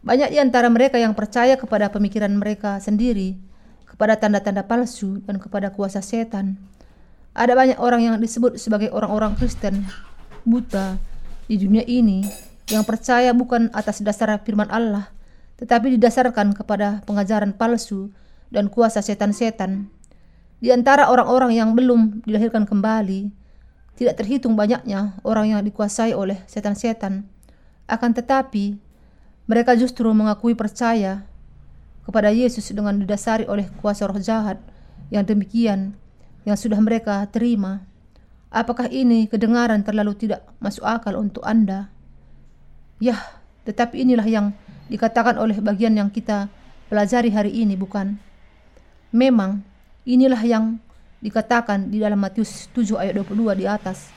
[0.00, 3.36] Banyak di antara mereka yang percaya kepada pemikiran mereka sendiri,
[3.84, 6.56] kepada tanda-tanda palsu, dan kepada kuasa setan.
[7.36, 9.84] Ada banyak orang yang disebut sebagai orang-orang Kristen
[10.48, 10.96] buta
[11.44, 12.24] di dunia ini
[12.72, 15.12] yang percaya bukan atas dasar firman Allah,
[15.56, 18.12] tetapi didasarkan kepada pengajaran palsu
[18.52, 19.88] dan kuasa setan-setan.
[20.60, 23.28] Di antara orang-orang yang belum dilahirkan kembali,
[23.96, 27.28] tidak terhitung banyaknya orang yang dikuasai oleh setan-setan.
[27.88, 28.76] Akan tetapi,
[29.48, 31.24] mereka justru mengakui percaya
[32.04, 34.60] kepada Yesus dengan didasari oleh kuasa roh jahat
[35.08, 35.96] yang demikian
[36.46, 37.82] yang sudah mereka terima.
[38.52, 41.90] Apakah ini kedengaran terlalu tidak masuk akal untuk Anda?
[43.02, 43.18] Ya,
[43.66, 44.46] tetapi inilah yang
[44.86, 46.50] dikatakan oleh bagian yang kita
[46.90, 48.18] pelajari hari ini, bukan?
[49.10, 49.62] Memang
[50.06, 50.78] inilah yang
[51.20, 54.12] dikatakan di dalam Matius 7 ayat 22 di atas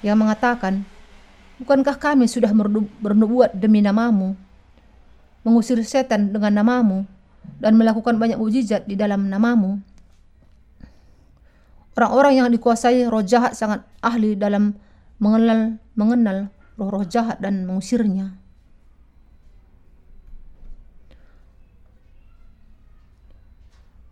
[0.00, 0.86] yang mengatakan
[1.62, 2.50] Bukankah kami sudah
[2.98, 4.34] bernubuat demi namamu,
[5.46, 7.06] mengusir setan dengan namamu,
[7.62, 9.78] dan melakukan banyak mujizat di dalam namamu?
[11.94, 14.74] Orang-orang yang dikuasai roh jahat sangat ahli dalam
[15.22, 18.41] mengenal mengenal roh-roh jahat dan mengusirnya.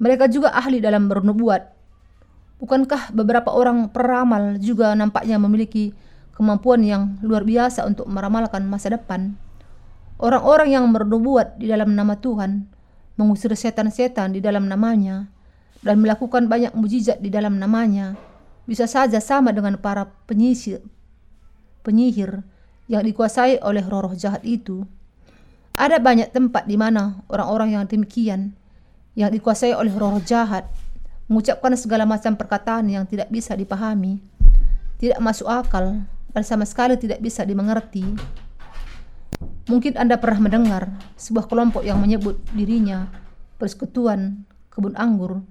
[0.01, 1.77] Mereka juga ahli dalam bernubuat.
[2.61, 5.93] Bukankah beberapa orang peramal juga nampaknya memiliki
[6.33, 9.37] kemampuan yang luar biasa untuk meramalkan masa depan.
[10.21, 12.65] Orang-orang yang bernubuat di dalam nama Tuhan,
[13.21, 15.29] mengusir setan-setan di dalam namanya,
[15.81, 18.17] dan melakukan banyak mujizat di dalam namanya,
[18.69, 20.85] bisa saja sama dengan para penyisir,
[21.85, 22.45] penyihir
[22.89, 24.85] yang dikuasai oleh roh-roh jahat itu.
[25.73, 28.53] Ada banyak tempat di mana orang-orang yang demikian,
[29.15, 30.67] yang dikuasai oleh roh-roh jahat,
[31.31, 34.19] mengucapkan segala macam perkataan yang tidak bisa dipahami,
[34.99, 38.03] tidak masuk akal, dan sama sekali tidak bisa dimengerti.
[39.71, 43.07] Mungkin Anda pernah mendengar sebuah kelompok yang menyebut dirinya
[43.61, 44.43] persekutuan
[44.73, 45.45] kebun anggur.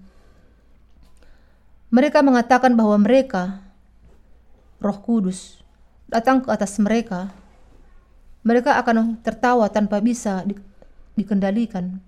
[1.90, 3.64] Mereka mengatakan bahwa mereka,
[4.84, 5.64] Roh Kudus,
[6.10, 7.32] datang ke atas mereka.
[8.44, 10.58] Mereka akan tertawa tanpa bisa di,
[11.18, 12.02] dikendalikan,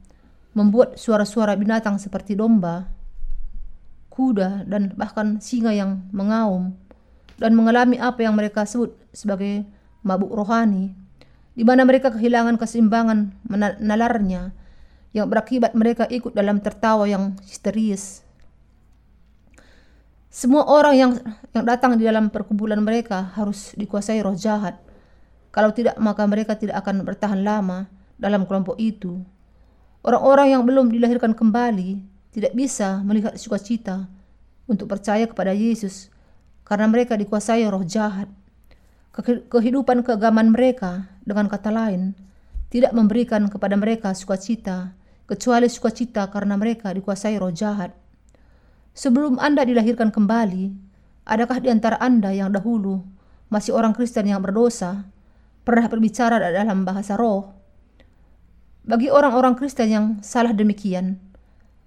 [0.52, 2.92] membuat suara-suara binatang seperti domba,
[4.12, 6.76] kuda, dan bahkan singa yang mengaum
[7.40, 9.66] dan mengalami apa yang mereka sebut sebagai
[10.06, 10.94] mabuk rohani,
[11.56, 13.34] di mana mereka kehilangan keseimbangan
[13.82, 14.54] nalarnya
[15.12, 18.24] yang berakibat mereka ikut dalam tertawa yang histeris.
[20.32, 21.12] Semua orang yang
[21.52, 24.80] yang datang di dalam perkumpulan mereka harus dikuasai roh jahat.
[25.52, 29.20] Kalau tidak, maka mereka tidak akan bertahan lama dalam kelompok itu.
[30.02, 32.02] Orang-orang yang belum dilahirkan kembali
[32.34, 34.10] tidak bisa melihat sukacita
[34.66, 36.10] untuk percaya kepada Yesus
[36.66, 38.26] karena mereka dikuasai roh jahat.
[39.52, 42.18] Kehidupan keagamaan mereka, dengan kata lain,
[42.72, 44.96] tidak memberikan kepada mereka sukacita,
[45.28, 47.94] kecuali sukacita karena mereka dikuasai roh jahat.
[48.98, 50.72] Sebelum Anda dilahirkan kembali,
[51.30, 53.06] adakah di antara Anda yang dahulu
[53.54, 55.06] masih orang Kristen yang berdosa,
[55.62, 57.61] pernah berbicara dalam bahasa roh?
[58.82, 61.22] Bagi orang-orang Kristen yang salah demikian,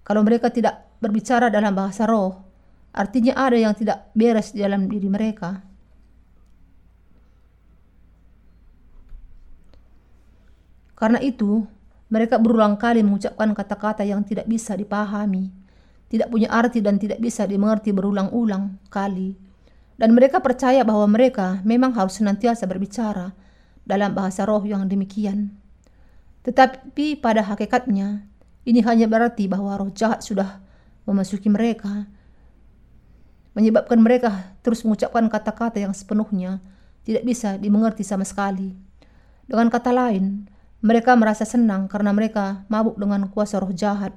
[0.07, 2.45] kalau mereka tidak berbicara dalam bahasa roh,
[2.95, 5.59] Artinya ada yang tidak beres di dalam diri mereka.
[10.95, 11.67] Karena itu,
[12.07, 15.51] mereka berulang kali mengucapkan kata-kata yang tidak bisa dipahami,
[16.07, 19.35] tidak punya arti dan tidak bisa dimengerti berulang-ulang kali.
[19.99, 23.35] Dan mereka percaya bahwa mereka memang harus senantiasa berbicara
[23.83, 25.64] dalam bahasa roh yang demikian.
[26.45, 28.29] Tetapi pada hakikatnya,
[28.69, 30.61] ini hanya berarti bahwa roh jahat sudah
[31.05, 32.09] memasuki mereka
[33.55, 36.59] menyebabkan mereka terus mengucapkan kata-kata yang sepenuhnya
[37.07, 38.75] tidak bisa dimengerti sama sekali.
[39.47, 40.51] Dengan kata lain,
[40.83, 44.13] mereka merasa senang karena mereka mabuk dengan kuasa roh jahat.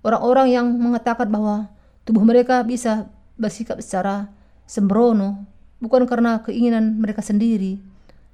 [0.00, 1.70] Orang-orang yang mengatakan bahwa
[2.08, 4.32] tubuh mereka bisa bersikap secara
[4.64, 5.44] sembrono
[5.82, 7.82] bukan karena keinginan mereka sendiri,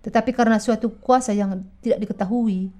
[0.06, 2.70] tetapi karena suatu kuasa yang tidak diketahui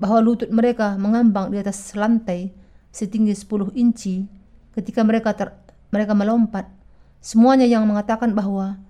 [0.00, 2.50] bahwa lutut mereka mengambang di atas lantai
[2.90, 4.24] setinggi 10 inci
[4.72, 5.52] ketika mereka ter,
[5.92, 6.80] mereka melompat
[7.20, 8.80] Semuanya yang mengatakan bahwa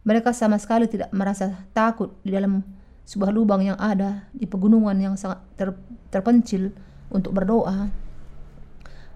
[0.00, 2.64] Mereka sama sekali tidak merasa takut di dalam
[3.04, 5.76] sebuah lubang yang ada di pegunungan yang sangat ter,
[6.08, 6.72] terpencil
[7.12, 7.92] untuk berdoa.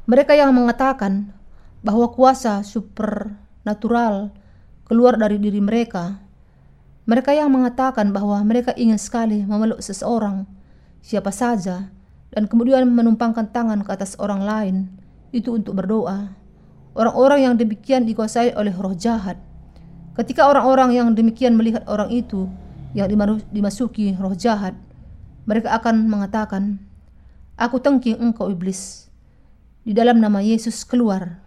[0.05, 1.32] Mereka yang mengatakan
[1.80, 4.28] bahwa kuasa supernatural
[4.84, 6.20] keluar dari diri mereka.
[7.09, 10.44] Mereka yang mengatakan bahwa mereka ingin sekali memeluk seseorang,
[11.05, 11.92] siapa saja,
[12.32, 14.76] dan kemudian menumpangkan tangan ke atas orang lain,
[15.36, 16.32] itu untuk berdoa.
[16.96, 19.36] Orang-orang yang demikian dikuasai oleh roh jahat.
[20.16, 22.48] Ketika orang-orang yang demikian melihat orang itu
[22.96, 23.11] yang
[23.52, 24.72] dimasuki roh jahat,
[25.44, 26.80] mereka akan mengatakan,
[27.55, 29.07] Aku tengking engkau iblis.
[29.84, 31.44] Di dalam nama Yesus keluar.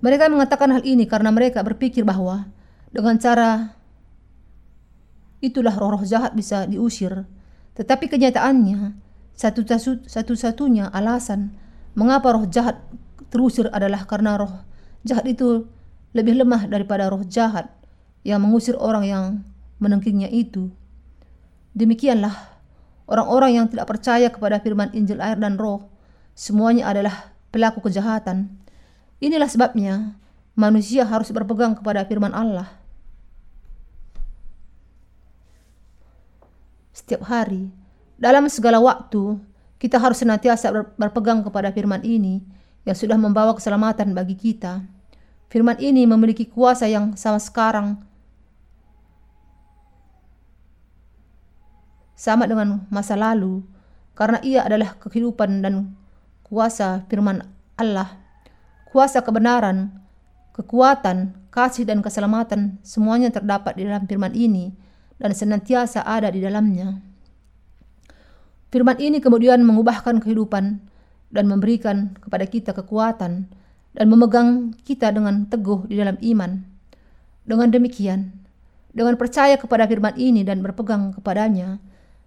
[0.00, 2.48] Mereka mengatakan hal ini karena mereka berpikir bahwa
[2.90, 3.76] dengan cara
[5.44, 7.28] itulah roh-roh jahat bisa diusir.
[7.76, 8.96] Tetapi kenyataannya,
[10.08, 11.52] satu-satunya alasan
[11.92, 12.80] mengapa roh jahat
[13.28, 14.62] terusir adalah karena roh
[15.02, 15.66] jahat itu
[16.14, 17.68] lebih lemah daripada roh jahat
[18.22, 19.24] yang mengusir orang yang
[19.82, 20.70] menengkingnya itu.
[21.74, 22.54] Demikianlah
[23.10, 25.90] orang-orang yang tidak percaya kepada firman Injil air dan roh
[26.38, 28.54] semuanya adalah pelaku kejahatan.
[29.18, 30.14] Inilah sebabnya
[30.54, 32.70] manusia harus berpegang kepada firman Allah.
[36.94, 37.74] Setiap hari,
[38.14, 39.42] dalam segala waktu,
[39.82, 42.38] kita harus senantiasa berpegang kepada firman ini
[42.86, 44.86] yang sudah membawa keselamatan bagi kita.
[45.50, 47.98] Firman ini memiliki kuasa yang sama sekarang
[52.14, 53.66] sama dengan masa lalu
[54.14, 55.98] karena ia adalah kehidupan dan
[56.46, 57.42] kuasa firman
[57.74, 58.22] Allah.
[58.94, 59.90] Kuasa kebenaran,
[60.54, 64.83] kekuatan, kasih dan keselamatan semuanya terdapat di dalam firman ini
[65.18, 66.98] dan senantiasa ada di dalamnya.
[68.74, 70.82] Firman ini kemudian mengubahkan kehidupan
[71.30, 73.46] dan memberikan kepada kita kekuatan
[73.94, 76.62] dan memegang kita dengan teguh di dalam iman.
[77.46, 78.34] Dengan demikian,
[78.90, 81.78] dengan percaya kepada firman ini dan berpegang kepadanya,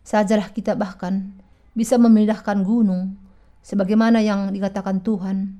[0.08, 1.36] sajalah kita bahkan
[1.76, 3.20] bisa memindahkan gunung,
[3.64, 5.60] sebagaimana yang dikatakan Tuhan,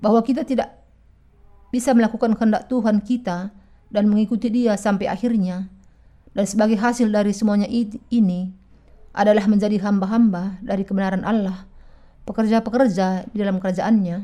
[0.00, 0.76] bahwa kita tidak
[1.72, 3.48] bisa melakukan kehendak Tuhan kita
[3.88, 5.68] dan mengikuti Dia sampai akhirnya,
[6.32, 8.52] dan sebagai hasil dari semuanya ini
[9.12, 11.68] adalah menjadi hamba-hamba dari kebenaran Allah,
[12.24, 14.16] pekerja-pekerja di dalam kerajaannya.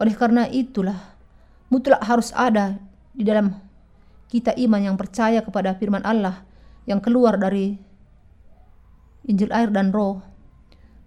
[0.00, 0.96] Oleh karena itulah,
[1.68, 2.80] mutlak harus ada
[3.12, 3.52] di dalam
[4.32, 6.40] kita iman yang percaya kepada firman Allah
[6.88, 7.76] yang keluar dari
[9.28, 10.24] Injil air dan roh.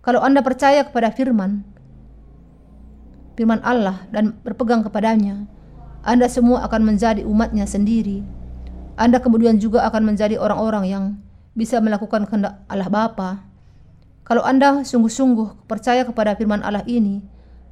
[0.06, 1.66] Kalau Anda percaya kepada firman,
[3.34, 5.50] firman Allah dan berpegang kepadanya,
[6.06, 8.43] Anda semua akan menjadi umatnya sendiri.
[8.94, 11.04] Anda kemudian juga akan menjadi orang-orang yang
[11.58, 13.42] bisa melakukan kehendak Allah Bapa.
[14.24, 17.26] Kalau Anda sungguh-sungguh percaya kepada firman Allah ini,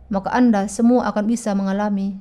[0.10, 2.18] maka Anda semua akan bisa mengalami,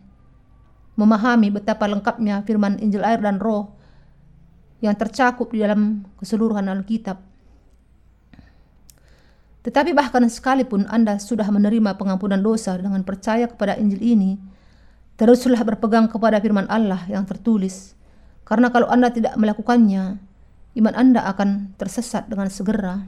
[0.94, 3.74] memahami betapa lengkapnya firman Injil air dan roh
[4.84, 7.18] yang tercakup di dalam keseluruhan Alkitab.
[9.60, 14.40] Tetapi bahkan sekalipun Anda sudah menerima pengampunan dosa dengan percaya kepada Injil ini,
[15.20, 17.99] teruslah berpegang kepada firman Allah yang tertulis.
[18.50, 20.18] Karena kalau Anda tidak melakukannya,
[20.74, 23.06] iman Anda akan tersesat dengan segera.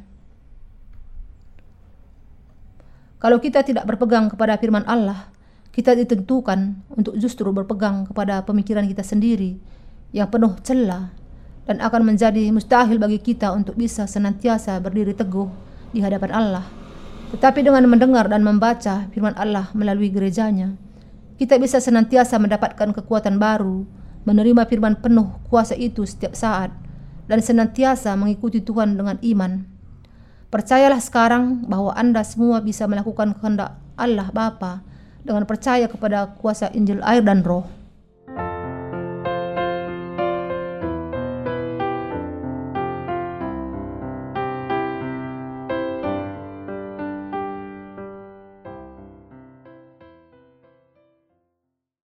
[3.19, 5.35] Kalau kita tidak berpegang kepada firman Allah,
[5.75, 9.59] kita ditentukan untuk justru berpegang kepada pemikiran kita sendiri
[10.15, 11.11] yang penuh celah
[11.67, 15.51] dan akan menjadi mustahil bagi kita untuk bisa senantiasa berdiri teguh
[15.91, 16.67] di hadapan Allah.
[17.35, 20.77] Tetapi dengan mendengar dan membaca firman Allah melalui gerejanya,
[21.41, 23.89] kita bisa senantiasa mendapatkan kekuatan baru,
[24.23, 26.71] menerima firman penuh kuasa itu setiap saat,
[27.27, 29.67] dan senantiasa mengikuti Tuhan dengan iman.
[30.53, 34.85] Percayalah sekarang bahwa Anda semua bisa melakukan kehendak Allah Bapa
[35.25, 37.65] dengan percaya kepada kuasa Injil air dan roh.